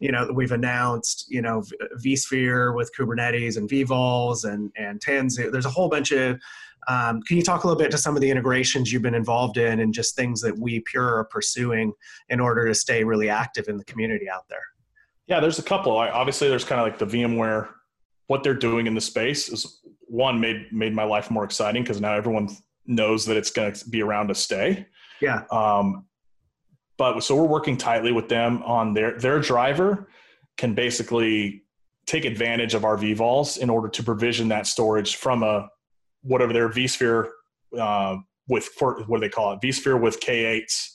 you 0.00 0.10
know, 0.10 0.28
we've 0.32 0.52
announced, 0.52 1.26
you 1.28 1.42
know, 1.42 1.62
vSphere 2.04 2.74
with 2.74 2.90
Kubernetes 2.98 3.56
and 3.56 3.68
vVols 3.68 4.50
and 4.50 4.72
and 4.76 5.00
Tanzu. 5.00 5.52
There's 5.52 5.66
a 5.66 5.70
whole 5.70 5.88
bunch 5.88 6.10
of. 6.12 6.40
Um, 6.88 7.20
can 7.22 7.36
you 7.36 7.42
talk 7.42 7.62
a 7.62 7.66
little 7.66 7.78
bit 7.78 7.90
to 7.90 7.98
some 7.98 8.16
of 8.16 8.22
the 8.22 8.30
integrations 8.30 8.90
you've 8.90 9.02
been 9.02 9.14
involved 9.14 9.58
in 9.58 9.80
and 9.80 9.92
just 9.92 10.16
things 10.16 10.40
that 10.40 10.58
we 10.58 10.80
Pure 10.80 11.14
are 11.14 11.24
pursuing 11.24 11.92
in 12.30 12.40
order 12.40 12.66
to 12.66 12.74
stay 12.74 13.04
really 13.04 13.28
active 13.28 13.68
in 13.68 13.76
the 13.76 13.84
community 13.84 14.30
out 14.30 14.48
there? 14.48 14.62
Yeah, 15.26 15.40
there's 15.40 15.58
a 15.58 15.62
couple. 15.62 15.92
Obviously, 15.92 16.48
there's 16.48 16.64
kind 16.64 16.80
of 16.80 16.86
like 16.86 16.98
the 16.98 17.18
VMware 17.18 17.68
what 18.28 18.42
they're 18.42 18.54
doing 18.54 18.86
in 18.86 18.94
the 18.94 19.00
space 19.00 19.48
is 19.48 19.80
one 20.06 20.40
made 20.40 20.72
made 20.72 20.94
my 20.94 21.04
life 21.04 21.30
more 21.30 21.44
exciting 21.44 21.82
because 21.82 22.00
now 22.00 22.14
everyone 22.14 22.48
knows 22.86 23.26
that 23.26 23.36
it's 23.36 23.50
going 23.50 23.72
to 23.72 23.88
be 23.90 24.02
around 24.02 24.28
to 24.28 24.34
stay. 24.34 24.86
Yeah. 25.20 25.42
Um, 25.50 26.06
but 27.00 27.18
so 27.20 27.34
we're 27.34 27.48
working 27.48 27.78
tightly 27.78 28.12
with 28.12 28.28
them 28.28 28.62
on 28.62 28.92
their 28.92 29.18
their 29.18 29.40
driver 29.40 30.10
can 30.58 30.74
basically 30.74 31.62
take 32.04 32.26
advantage 32.26 32.74
of 32.74 32.84
our 32.84 32.98
vVols 32.98 33.56
in 33.56 33.70
order 33.70 33.88
to 33.88 34.02
provision 34.02 34.48
that 34.48 34.66
storage 34.66 35.16
from 35.16 35.42
a 35.42 35.66
whatever 36.22 36.52
their 36.52 36.68
vSphere 36.68 37.30
uh, 37.78 38.16
with 38.48 38.68
what 38.78 39.08
do 39.08 39.18
they 39.18 39.30
call 39.30 39.54
it 39.54 39.60
vSphere 39.62 39.98
with 39.98 40.20
K8s 40.20 40.88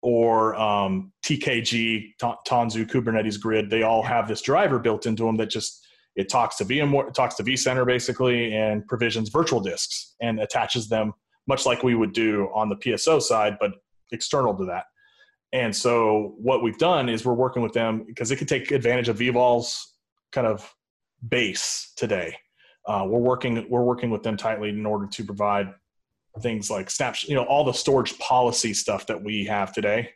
or 0.00 0.54
um, 0.54 1.12
TKG 1.22 2.12
Tanzu 2.18 2.86
Kubernetes 2.86 3.38
Grid. 3.38 3.68
They 3.68 3.82
all 3.82 4.02
have 4.02 4.28
this 4.28 4.40
driver 4.40 4.78
built 4.78 5.04
into 5.04 5.24
them 5.24 5.36
that 5.36 5.50
just 5.50 5.86
it 6.14 6.30
talks 6.30 6.56
to 6.56 6.64
VMware, 6.64 7.12
talks 7.12 7.34
to 7.34 7.42
vCenter 7.42 7.84
basically, 7.84 8.54
and 8.54 8.86
provisions 8.86 9.28
virtual 9.28 9.60
disks 9.60 10.14
and 10.22 10.40
attaches 10.40 10.88
them 10.88 11.12
much 11.46 11.66
like 11.66 11.82
we 11.82 11.94
would 11.94 12.14
do 12.14 12.48
on 12.54 12.70
the 12.70 12.76
PSO 12.76 13.20
side, 13.20 13.58
but 13.60 13.72
external 14.12 14.56
to 14.56 14.64
that. 14.64 14.84
And 15.52 15.74
so 15.74 16.34
what 16.38 16.62
we've 16.62 16.78
done 16.78 17.08
is 17.08 17.24
we're 17.24 17.34
working 17.34 17.62
with 17.62 17.72
them 17.72 18.04
because 18.06 18.30
it 18.30 18.36
can 18.36 18.46
take 18.46 18.70
advantage 18.70 19.08
of 19.08 19.18
vVol's 19.18 19.96
kind 20.32 20.46
of 20.46 20.68
base 21.28 21.92
today. 21.96 22.36
Uh, 22.86 23.04
we're 23.08 23.18
working 23.18 23.66
we're 23.68 23.82
working 23.82 24.10
with 24.10 24.22
them 24.22 24.36
tightly 24.36 24.68
in 24.68 24.86
order 24.86 25.06
to 25.06 25.24
provide 25.24 25.72
things 26.40 26.70
like 26.70 26.90
snapshot, 26.90 27.28
you 27.28 27.34
know, 27.34 27.44
all 27.44 27.64
the 27.64 27.72
storage 27.72 28.18
policy 28.18 28.74
stuff 28.74 29.06
that 29.06 29.22
we 29.22 29.44
have 29.44 29.72
today 29.72 30.10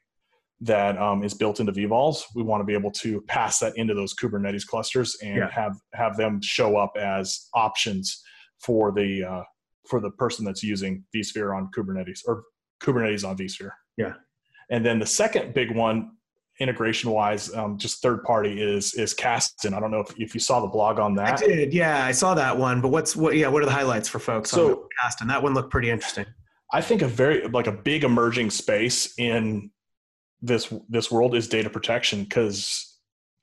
that 0.61 0.99
um, 0.99 1.25
is 1.25 1.33
built 1.33 1.59
into 1.59 1.73
vVols. 1.73 2.23
We 2.35 2.43
want 2.43 2.61
to 2.61 2.64
be 2.64 2.75
able 2.75 2.90
to 2.93 3.23
pass 3.23 3.59
that 3.61 3.77
into 3.77 3.95
those 3.95 4.14
Kubernetes 4.14 4.66
clusters 4.66 5.16
and 5.23 5.37
yeah. 5.37 5.51
have 5.51 5.77
have 5.95 6.16
them 6.16 6.40
show 6.43 6.77
up 6.77 6.93
as 6.99 7.49
options 7.55 8.23
for 8.59 8.93
the 8.93 9.25
uh, 9.25 9.43
for 9.88 10.01
the 10.01 10.11
person 10.11 10.45
that's 10.45 10.62
using 10.62 11.05
vSphere 11.14 11.57
on 11.57 11.71
Kubernetes 11.77 12.21
or 12.27 12.45
Kubernetes 12.83 13.27
on 13.27 13.37
vSphere. 13.37 13.73
Yeah. 13.97 14.14
And 14.70 14.85
then 14.85 14.98
the 14.98 15.06
second 15.06 15.52
big 15.52 15.74
one, 15.74 16.12
integration 16.61 17.11
wise, 17.11 17.52
um, 17.54 17.78
just 17.78 18.02
third 18.02 18.22
party 18.22 18.62
is 18.62 18.94
is 18.94 19.14
Kasten. 19.14 19.74
I 19.74 19.80
don't 19.80 19.90
know 19.90 20.00
if, 20.00 20.14
if 20.18 20.35
you 20.35 20.40
saw 20.40 20.61
the 20.61 20.68
blog 20.68 20.98
on 20.98 21.14
that. 21.16 21.42
I 21.42 21.46
did. 21.46 21.74
Yeah, 21.74 22.04
I 22.04 22.12
saw 22.12 22.35
that 22.35 22.56
one. 22.56 22.80
But 22.80 22.88
what's 22.88 23.16
what? 23.16 23.37
Yeah, 23.37 23.48
what 23.48 23.62
are 23.62 23.66
the 23.66 23.72
highlights 23.72 24.09
for 24.09 24.18
folks 24.18 24.50
so, 24.50 24.70
on 24.70 24.88
Kasten? 25.00 25.28
That 25.28 25.42
one 25.42 25.54
looked 25.54 25.70
pretty 25.70 25.90
interesting. 25.90 26.26
I 26.72 26.80
think 26.80 27.02
a 27.02 27.09
very 27.09 27.48
like 27.48 27.66
a 27.66 27.72
big 27.72 28.04
emerging 28.04 28.50
space 28.50 29.14
in 29.18 29.70
this 30.42 30.72
this 30.88 31.11
world 31.11 31.35
is 31.35 31.48
data 31.48 31.68
protection 31.68 32.24
because 32.24 32.98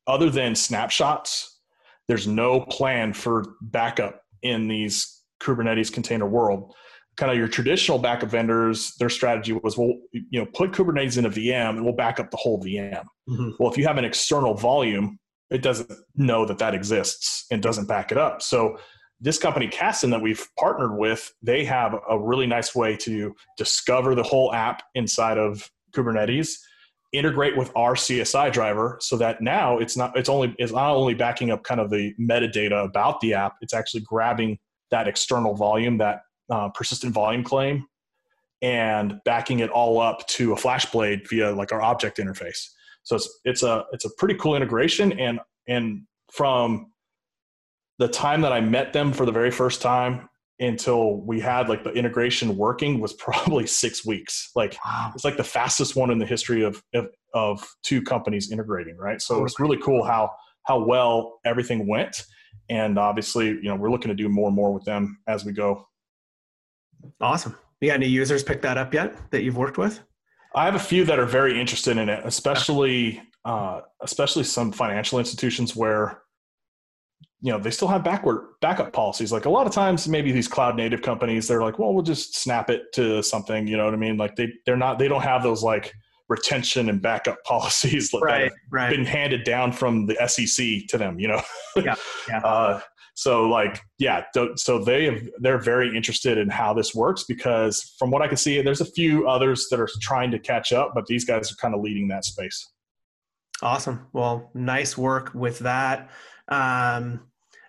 other 0.08 0.30
than 0.30 0.56
snapshots 0.56 1.60
there's 2.08 2.28
no 2.28 2.62
plan 2.62 3.14
for 3.14 3.56
backup 3.62 4.24
in 4.42 4.68
these 4.68 5.22
kubernetes 5.42 5.92
container 5.92 6.26
world 6.26 6.74
kind 7.18 7.32
of 7.32 7.38
your 7.38 7.48
traditional 7.48 7.98
backup 7.98 8.30
vendors, 8.30 8.94
their 9.00 9.10
strategy 9.10 9.52
was, 9.52 9.78
well, 9.78 9.94
you 10.14 10.40
know, 10.40 10.46
put 10.46 10.72
Kubernetes 10.72 11.18
in 11.18 11.26
a 11.26 11.30
VM 11.30 11.72
and 11.72 11.84
we'll 11.84 11.96
back 11.96 12.20
up 12.20 12.30
the 12.32 12.38
whole 12.38 12.64
VM. 12.64 13.04
Mm-hmm. 13.28 13.50
Well, 13.60 13.72
if 13.72 13.78
you 13.78 13.86
have 13.88 13.98
an 13.98 14.06
external 14.06 14.54
volume, 14.54 15.20
it 15.50 15.62
doesn't 15.62 15.92
know 16.16 16.46
that 16.46 16.60
that 16.60 16.76
exists 16.76 17.46
and 17.52 17.62
doesn't 17.62 17.88
back 17.88 18.12
it 18.12 18.18
up. 18.18 18.42
So 18.42 18.78
this 19.20 19.40
company, 19.40 19.68
Kasten, 19.68 20.12
that 20.12 20.22
we've 20.22 20.48
partnered 20.60 20.98
with, 20.98 21.34
they 21.42 21.66
have 21.66 21.96
a 22.08 22.20
really 22.20 22.46
nice 22.46 22.76
way 22.76 22.96
to 22.98 23.36
discover 23.58 24.14
the 24.14 24.24
whole 24.24 24.54
app 24.54 24.84
inside 24.94 25.40
of 25.40 25.72
Kubernetes, 25.96 26.52
integrate 27.14 27.58
with 27.58 27.72
our 27.76 27.96
CSI 27.96 28.52
driver, 28.52 28.98
so 29.02 29.18
that 29.18 29.42
now 29.42 29.80
it's 29.80 29.98
not 29.98 30.16
it's 30.16 30.30
only 30.30 30.54
it's 30.60 30.74
not 30.74 30.96
only 30.96 31.16
backing 31.16 31.50
up 31.50 31.64
kind 31.64 31.80
of 31.80 31.90
the 31.90 32.14
metadata 32.20 32.86
about 32.86 33.20
the 33.22 33.34
app, 33.34 33.56
it's 33.62 33.74
actually 33.74 34.02
grabbing 34.02 34.60
that 34.92 35.08
external 35.08 35.56
volume, 35.56 35.98
that 35.98 36.20
uh, 36.50 36.70
persistent 36.70 37.14
volume 37.14 37.44
claim, 37.44 37.86
and 38.62 39.16
backing 39.26 39.60
it 39.60 39.70
all 39.70 40.00
up 40.00 40.26
to 40.28 40.54
a 40.54 40.56
FlashBlade 40.56 41.28
via 41.30 41.52
like 41.52 41.72
our 41.72 41.82
object 41.82 42.18
interface. 42.18 42.70
So 43.04 43.16
it's 43.16 43.40
it's 43.46 43.64
a 43.64 43.86
it's 43.92 44.06
a 44.06 44.10
pretty 44.18 44.36
cool 44.36 44.56
integration, 44.56 45.18
and 45.20 45.40
and 45.68 46.02
from 46.32 46.92
the 48.00 48.08
time 48.08 48.42
that 48.42 48.52
I 48.52 48.62
met 48.62 48.94
them 48.94 49.12
for 49.12 49.26
the 49.26 49.32
very 49.32 49.52
first 49.52 49.82
time 49.82 50.30
until 50.60 51.22
we 51.22 51.40
had 51.40 51.70
like 51.70 51.84
the 51.84 51.92
integration 51.92 52.58
working 52.58 53.00
was 53.00 53.14
probably 53.20 53.68
six 53.68 54.06
weeks. 54.06 54.52
Like 54.56 54.78
wow. 54.86 55.12
it's 55.14 55.24
like 55.24 55.38
the 55.38 55.44
fastest 55.44 55.96
one 55.96 56.12
in 56.12 56.20
the 56.20 56.26
history 56.26 56.64
of, 56.64 56.82
of, 56.94 57.08
of 57.34 57.68
two 57.84 58.02
companies 58.02 58.52
integrating, 58.52 58.98
right? 58.98 59.22
So 59.22 59.46
it's 59.46 59.60
really 59.60 59.78
cool 59.78 60.04
how 60.04 60.32
how 60.64 60.84
well 60.84 61.40
everything 61.46 61.88
went, 61.88 62.24
and 62.70 63.00
obviously, 63.00 63.48
you 63.48 63.64
know, 63.64 63.76
we're 63.76 63.92
looking 63.92 64.10
to 64.10 64.16
do 64.16 64.28
more 64.28 64.48
and 64.48 64.56
more 64.56 64.74
with 64.74 64.84
them 64.84 65.18
as 65.28 65.46
we 65.46 65.54
go. 65.54 65.88
Awesome. 67.22 67.56
You 67.82 67.90
got 67.90 67.96
any 67.96 68.08
users 68.08 68.44
pick 68.44 68.62
that 68.64 68.78
up 68.78 68.94
yet 68.94 69.32
that 69.32 69.44
you've 69.44 69.58
worked 69.58 69.78
with? 69.78 70.02
I 70.56 70.66
have 70.66 70.76
a 70.76 70.80
few 70.80 71.06
that 71.06 71.20
are 71.20 71.26
very 71.26 71.60
interested 71.60 71.98
in 71.98 72.10
it, 72.10 72.22
especially 72.26 73.22
uh, 73.46 73.82
especially 74.02 74.44
some 74.44 74.72
financial 74.72 75.20
institutions 75.20 75.76
where 75.76 76.22
you 77.42 77.52
know 77.52 77.60
they 77.60 77.72
still 77.72 77.88
have 77.88 78.04
backward 78.04 78.46
backup 78.62 78.92
policies 78.92 79.32
like 79.32 79.46
a 79.46 79.50
lot 79.50 79.68
of 79.68 79.74
times 79.74 80.08
maybe 80.08 80.32
these 80.32 80.48
cloud 80.48 80.76
native 80.76 81.02
companies 81.02 81.48
they're 81.48 81.62
like 81.62 81.78
well 81.78 81.94
we'll 81.94 82.04
just 82.04 82.36
snap 82.36 82.70
it 82.70 82.92
to 82.94 83.22
something 83.22 83.68
you 83.68 83.78
know 83.78 83.86
what 83.86 83.94
i 83.94 83.98
mean 83.98 84.18
like 84.18 84.36
they 84.36 84.52
they're 84.66 84.76
not 84.76 84.98
they 84.98 85.08
don't 85.08 85.22
have 85.22 85.44
those 85.44 85.64
like 85.64 85.94
retention 86.30 86.90
and 86.90 87.02
backup 87.02 87.38
policies 87.46 88.10
that 88.10 88.20
right, 88.22 88.44
have 88.44 88.52
right. 88.72 88.90
been 88.90 89.06
handed 89.06 89.44
down 89.44 89.72
from 89.72 90.08
the 90.08 90.16
sec 90.28 90.88
to 90.90 90.98
them 90.98 91.20
you 91.20 91.28
know 91.28 91.42
yeah, 91.76 91.96
yeah. 92.28 92.40
Uh, 92.44 92.82
so 93.18 93.50
like 93.50 93.82
yeah 93.98 94.24
so 94.56 94.78
they 94.78 95.28
they're 95.40 95.58
very 95.58 95.96
interested 95.96 96.38
in 96.38 96.48
how 96.48 96.72
this 96.72 96.94
works 96.94 97.24
because 97.24 97.96
from 97.98 98.12
what 98.12 98.22
i 98.22 98.28
can 98.28 98.38
see 98.38 98.62
there's 98.62 98.80
a 98.80 98.86
few 98.86 99.28
others 99.28 99.68
that 99.72 99.80
are 99.80 99.90
trying 100.02 100.30
to 100.30 100.38
catch 100.38 100.72
up 100.72 100.92
but 100.94 101.04
these 101.08 101.26
guys 101.26 101.52
are 101.52 101.56
kind 101.56 101.74
of 101.74 101.82
leading 101.82 102.08
that 102.08 102.24
space 102.24 102.74
awesome 103.64 104.06
well 104.14 104.52
nice 104.54 104.96
work 104.96 105.32
with 105.34 105.58
that 105.58 106.12
um, 106.50 107.20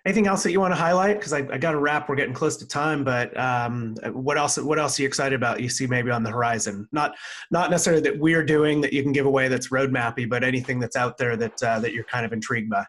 anything 0.05 0.27
else 0.27 0.43
that 0.43 0.51
you 0.51 0.59
want 0.61 0.71
to 0.71 0.79
highlight? 0.79 1.17
Because 1.17 1.33
I, 1.33 1.39
I 1.51 1.57
got 1.57 1.71
to 1.71 1.79
wrap. 1.79 2.07
We're 2.07 2.15
getting 2.15 2.33
close 2.33 2.55
to 2.57 2.67
time, 2.67 3.03
but 3.03 3.37
um, 3.37 3.95
what 4.13 4.37
else? 4.37 4.57
What 4.57 4.79
else 4.79 4.97
are 4.97 5.01
you 5.01 5.07
excited 5.07 5.35
about? 5.35 5.59
You 5.59 5.67
see 5.67 5.85
maybe 5.85 6.09
on 6.09 6.23
the 6.23 6.29
horizon? 6.29 6.87
Not 6.93 7.15
not 7.51 7.69
necessarily 7.69 8.01
that 8.03 8.17
we're 8.17 8.45
doing 8.45 8.79
that 8.81 8.93
you 8.93 9.03
can 9.03 9.11
give 9.11 9.25
away 9.25 9.49
that's 9.49 9.67
roadmappy, 9.69 10.29
but 10.29 10.43
anything 10.43 10.79
that's 10.79 10.95
out 10.95 11.17
there 11.17 11.35
that 11.35 11.61
uh, 11.61 11.79
that 11.81 11.93
you're 11.93 12.05
kind 12.05 12.25
of 12.25 12.31
intrigued 12.31 12.69
by. 12.69 12.85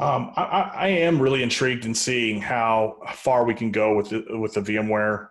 Um, 0.00 0.32
I, 0.36 0.70
I, 0.74 0.88
am 0.88 1.20
really 1.20 1.42
intrigued 1.42 1.84
in 1.84 1.94
seeing 1.94 2.40
how 2.40 2.96
far 3.12 3.44
we 3.44 3.54
can 3.54 3.70
go 3.70 3.94
with 3.94 4.08
the, 4.08 4.24
with 4.38 4.54
the 4.54 4.60
VMware 4.60 5.28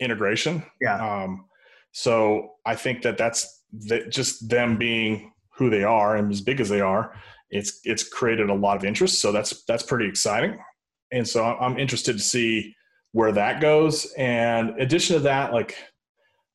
integration. 0.00 0.62
Yeah. 0.80 1.24
Um, 1.24 1.46
so 1.92 2.52
I 2.64 2.76
think 2.76 3.02
that 3.02 3.18
that's 3.18 3.64
the, 3.72 4.06
just 4.06 4.48
them 4.48 4.78
being 4.78 5.32
who 5.56 5.70
they 5.70 5.82
are 5.82 6.16
and 6.16 6.30
as 6.30 6.40
big 6.40 6.60
as 6.60 6.68
they 6.68 6.80
are 6.80 7.14
it's 7.50 7.80
it's 7.84 8.08
created 8.08 8.48
a 8.48 8.54
lot 8.54 8.76
of 8.76 8.84
interest. 8.84 9.20
So 9.20 9.32
that's 9.32 9.64
that's 9.64 9.82
pretty 9.82 10.08
exciting. 10.08 10.58
And 11.12 11.26
so 11.26 11.44
I'm 11.44 11.78
interested 11.78 12.14
to 12.14 12.22
see 12.22 12.74
where 13.12 13.32
that 13.32 13.60
goes. 13.60 14.12
And 14.16 14.70
addition 14.80 15.16
to 15.16 15.22
that, 15.22 15.52
like 15.52 15.76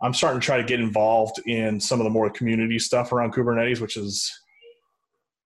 I'm 0.02 0.14
starting 0.14 0.40
to 0.40 0.46
try 0.46 0.58
to 0.58 0.64
get 0.64 0.80
involved 0.80 1.40
in 1.46 1.80
some 1.80 2.00
of 2.00 2.06
the 2.06 2.10
more 2.10 2.30
community 2.30 2.80
stuff 2.80 3.12
around 3.12 3.34
Kubernetes, 3.34 3.82
which 3.82 3.98
is 3.98 4.32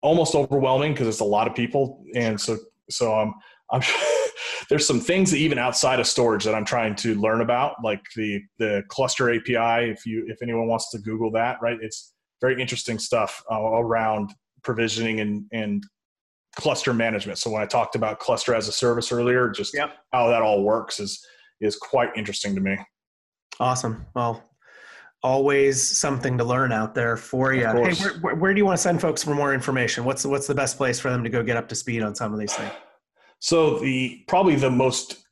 almost 0.02 0.36
overwhelming 0.36 0.94
because 0.94 1.08
it's 1.08 1.20
a 1.20 1.26
lot 1.26 1.48
of 1.48 1.56
people. 1.56 2.04
And 2.16 2.40
so 2.40 2.58
so 2.90 3.14
I'm 3.14 3.34
I'm 3.72 3.82
there's 4.70 4.86
some 4.86 5.00
things 5.00 5.32
that 5.32 5.38
even 5.38 5.58
outside 5.58 6.00
of 6.00 6.08
storage 6.08 6.44
that 6.44 6.56
I'm 6.56 6.66
trying 6.66 6.96
to 6.98 7.16
learn 7.16 7.42
about, 7.42 7.76
like 7.84 8.02
the 8.16 8.42
the 8.58 8.84
cluster 8.90 9.34
API. 9.34 9.90
If 9.90 10.06
you 10.06 10.26
if 10.28 10.42
anyone 10.42 10.68
wants 10.68 10.90
to 10.92 11.00
Google 11.00 11.32
that, 11.32 11.58
right, 11.62 11.78
it's 11.82 12.14
very 12.42 12.60
interesting 12.62 13.00
stuff 13.00 13.44
uh, 13.52 13.60
around 13.60 14.34
provisioning 14.64 15.20
and, 15.20 15.46
and 15.52 15.84
cluster 16.56 16.94
management. 16.94 17.38
So 17.38 17.50
when 17.50 17.62
I 17.62 17.66
talked 17.66 17.96
about 17.96 18.20
cluster 18.20 18.54
as 18.54 18.68
a 18.68 18.72
service 18.72 19.12
earlier, 19.12 19.50
just 19.50 19.74
yep. 19.74 19.98
how 20.12 20.28
that 20.30 20.42
all 20.42 20.64
works 20.64 21.00
is 21.00 21.24
is 21.62 21.76
quite 21.76 22.10
interesting 22.16 22.56
to 22.56 22.62
me. 22.62 22.78
Awesome. 23.60 24.06
Well, 24.16 24.42
always 25.22 25.98
something 25.98 26.38
to 26.38 26.44
learn 26.44 26.72
out 26.72 26.96
there 26.96 27.18
for 27.18 27.54
you. 27.54 27.68
Hey, 27.68 27.94
where, 28.22 28.36
where, 28.36 28.54
do 28.54 28.58
you 28.58 28.66
want 28.66 28.78
to 28.78 28.82
send 28.82 29.02
folks 29.02 29.24
for 29.24 29.36
more 29.36 29.54
information? 29.54 30.06
What's 30.06 30.26
what's 30.26 30.48
the 30.48 30.56
best 30.56 30.78
place 30.78 31.00
for 31.00 31.10
them 31.10 31.24
to 31.24 31.30
go 31.30 31.44
get 31.44 31.58
up 31.58 31.68
to 31.70 31.76
speed 31.76 32.04
on 32.04 32.16
some 32.16 32.34
of 32.34 32.40
these 32.40 32.54
things? 32.54 32.72
So 33.40 33.80
the 33.80 34.24
probably 34.28 34.56
the 34.56 34.70
most 34.70 35.26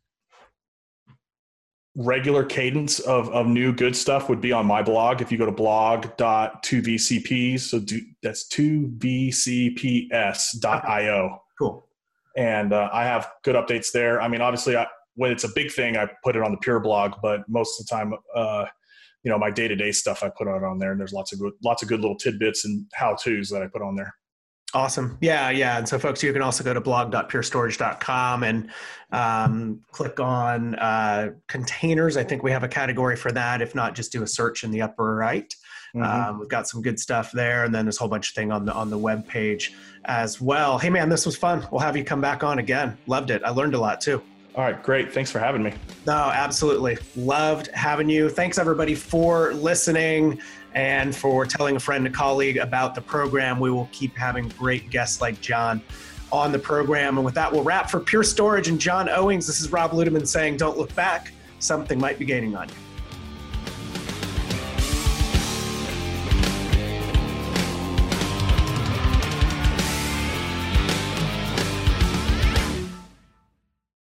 regular 1.98 2.46
cadence 2.46 3.00
of, 3.00 3.30
of 3.30 3.48
new 3.48 3.74
good 3.74 3.96
stuff 3.96 4.30
would 4.30 4.40
be 4.40 4.52
on 4.52 4.68
my 4.68 4.84
blog. 4.84 5.22
If 5.22 5.32
you 5.32 5.38
go 5.38 5.48
to 5.48 5.52
blog.2vcps, 5.52 7.62
so 7.62 7.80
do, 7.80 8.00
that's 8.22 8.48
2vcps.io. 8.50 11.42
Cool. 11.58 11.88
And 12.38 12.72
uh, 12.72 12.90
I 12.94 13.06
have 13.06 13.32
good 13.44 13.56
updates 13.56 13.92
there. 13.92 14.22
I 14.22 14.28
mean, 14.28 14.42
obviously, 14.42 14.78
I, 14.78 14.86
when 15.16 15.32
it's 15.32 15.44
a 15.44 15.50
big 15.56 15.72
thing, 15.72 15.98
I 15.98 16.08
put 16.24 16.36
it 16.36 16.44
on 16.44 16.52
the 16.52 16.58
Pure 16.58 16.82
blog, 16.82 17.14
but 17.24 17.50
most 17.50 17.82
of 17.82 17.88
the 17.88 17.96
time, 17.96 18.14
uh, 18.36 18.66
you 19.24 19.32
know, 19.32 19.38
my 19.38 19.52
day 19.52 19.68
to 19.68 19.76
day 19.76 19.92
stuff 19.92 20.24
I 20.24 20.30
put 20.30 20.48
it 20.48 20.64
on 20.64 20.80
there, 20.80 20.92
and 20.92 21.00
there's 21.00 21.14
lots 21.14 21.34
of 21.34 21.40
good, 21.40 21.54
lots 21.64 21.84
of 21.84 21.90
good 21.90 22.02
little 22.02 22.18
tidbits 22.18 22.66
and 22.66 22.86
how 22.94 23.16
tos 23.16 23.50
that 23.50 23.62
I 23.62 23.68
put 23.68 23.82
on 23.82 23.96
there. 23.96 24.14
Awesome. 24.74 25.18
Yeah, 25.22 25.50
yeah. 25.50 25.78
And 25.78 25.88
so, 25.88 25.98
folks, 25.98 26.22
you 26.22 26.34
can 26.34 26.42
also 26.42 26.64
go 26.64 26.74
to 26.74 26.82
blog.purestorage.com 26.82 28.44
and 28.44 28.70
um, 29.12 29.82
click 29.92 30.20
on 30.20 30.76
uh, 30.76 31.32
containers. 31.48 32.18
I 32.18 32.24
think 32.24 32.44
we 32.44 32.52
have 32.52 32.64
a 32.64 32.68
category 32.68 33.16
for 33.16 33.32
that. 33.32 33.62
If 33.62 33.76
not, 33.76 33.96
just 33.96 34.12
do 34.12 34.24
a 34.24 34.28
search 34.28 34.66
in 34.66 34.72
the 34.72 34.82
upper 34.82 35.16
right. 35.16 35.54
Mm-hmm. 35.96 36.30
Um, 36.30 36.40
we've 36.40 36.50
got 36.50 36.68
some 36.68 36.82
good 36.82 37.00
stuff 37.00 37.32
there, 37.32 37.64
and 37.64 37.74
then 37.74 37.86
there's 37.86 37.98
a 37.98 38.00
whole 38.00 38.10
bunch 38.10 38.30
of 38.30 38.36
thing 38.36 38.52
on 38.52 38.66
the 38.66 38.74
on 38.74 38.90
the 38.90 38.98
web 38.98 39.26
page 39.26 39.74
as 40.06 40.42
well. 40.42 40.78
Hey, 40.78 40.90
man, 40.90 41.08
this 41.08 41.26
was 41.26 41.38
fun. 41.38 41.66
We'll 41.72 41.82
have 41.82 41.96
you 41.96 42.04
come 42.04 42.20
back 42.20 42.44
on 42.44 42.60
again. 42.60 42.98
Loved 43.08 43.32
it. 43.32 43.42
I 43.44 43.52
learned 43.52 43.74
a 43.74 43.80
lot 43.80 44.02
too. 44.02 44.22
All 44.58 44.64
right, 44.64 44.82
great. 44.82 45.14
Thanks 45.14 45.30
for 45.30 45.38
having 45.38 45.62
me. 45.62 45.72
No, 46.08 46.32
absolutely. 46.34 46.98
Loved 47.16 47.70
having 47.76 48.10
you. 48.10 48.28
Thanks 48.28 48.58
everybody 48.58 48.96
for 48.96 49.54
listening 49.54 50.42
and 50.74 51.16
for 51.16 51.46
telling 51.46 51.76
a 51.76 51.80
friend, 51.80 52.08
a 52.08 52.10
colleague 52.10 52.58
about 52.58 52.96
the 52.96 53.02
program. 53.02 53.60
We 53.60 53.70
will 53.70 53.88
keep 53.92 54.18
having 54.18 54.50
great 54.50 54.90
guests 54.90 55.22
like 55.22 55.40
Jon 55.42 55.80
on 56.32 56.52
the 56.52 56.58
program. 56.58 57.20
And 57.20 57.24
with 57.24 57.36
that, 57.36 57.52
we'll 57.52 57.62
wrap 57.62 57.88
for 57.92 58.00
Pure 58.00 58.24
Storage 58.24 58.68
and 58.68 58.82
Jon 58.82 59.10
Owings. 59.10 59.46
This 59.46 59.62
is 59.62 59.72
Rob 59.72 59.92
Ludeman 59.92 60.26
saying, 60.26 60.58
don't 60.58 60.76
look 60.76 60.94
back. 60.96 61.32
Something 61.60 62.00
might 62.00 62.18
be 62.18 62.26
gaining 62.26 62.56
on 62.56 62.68
you. 62.68 62.76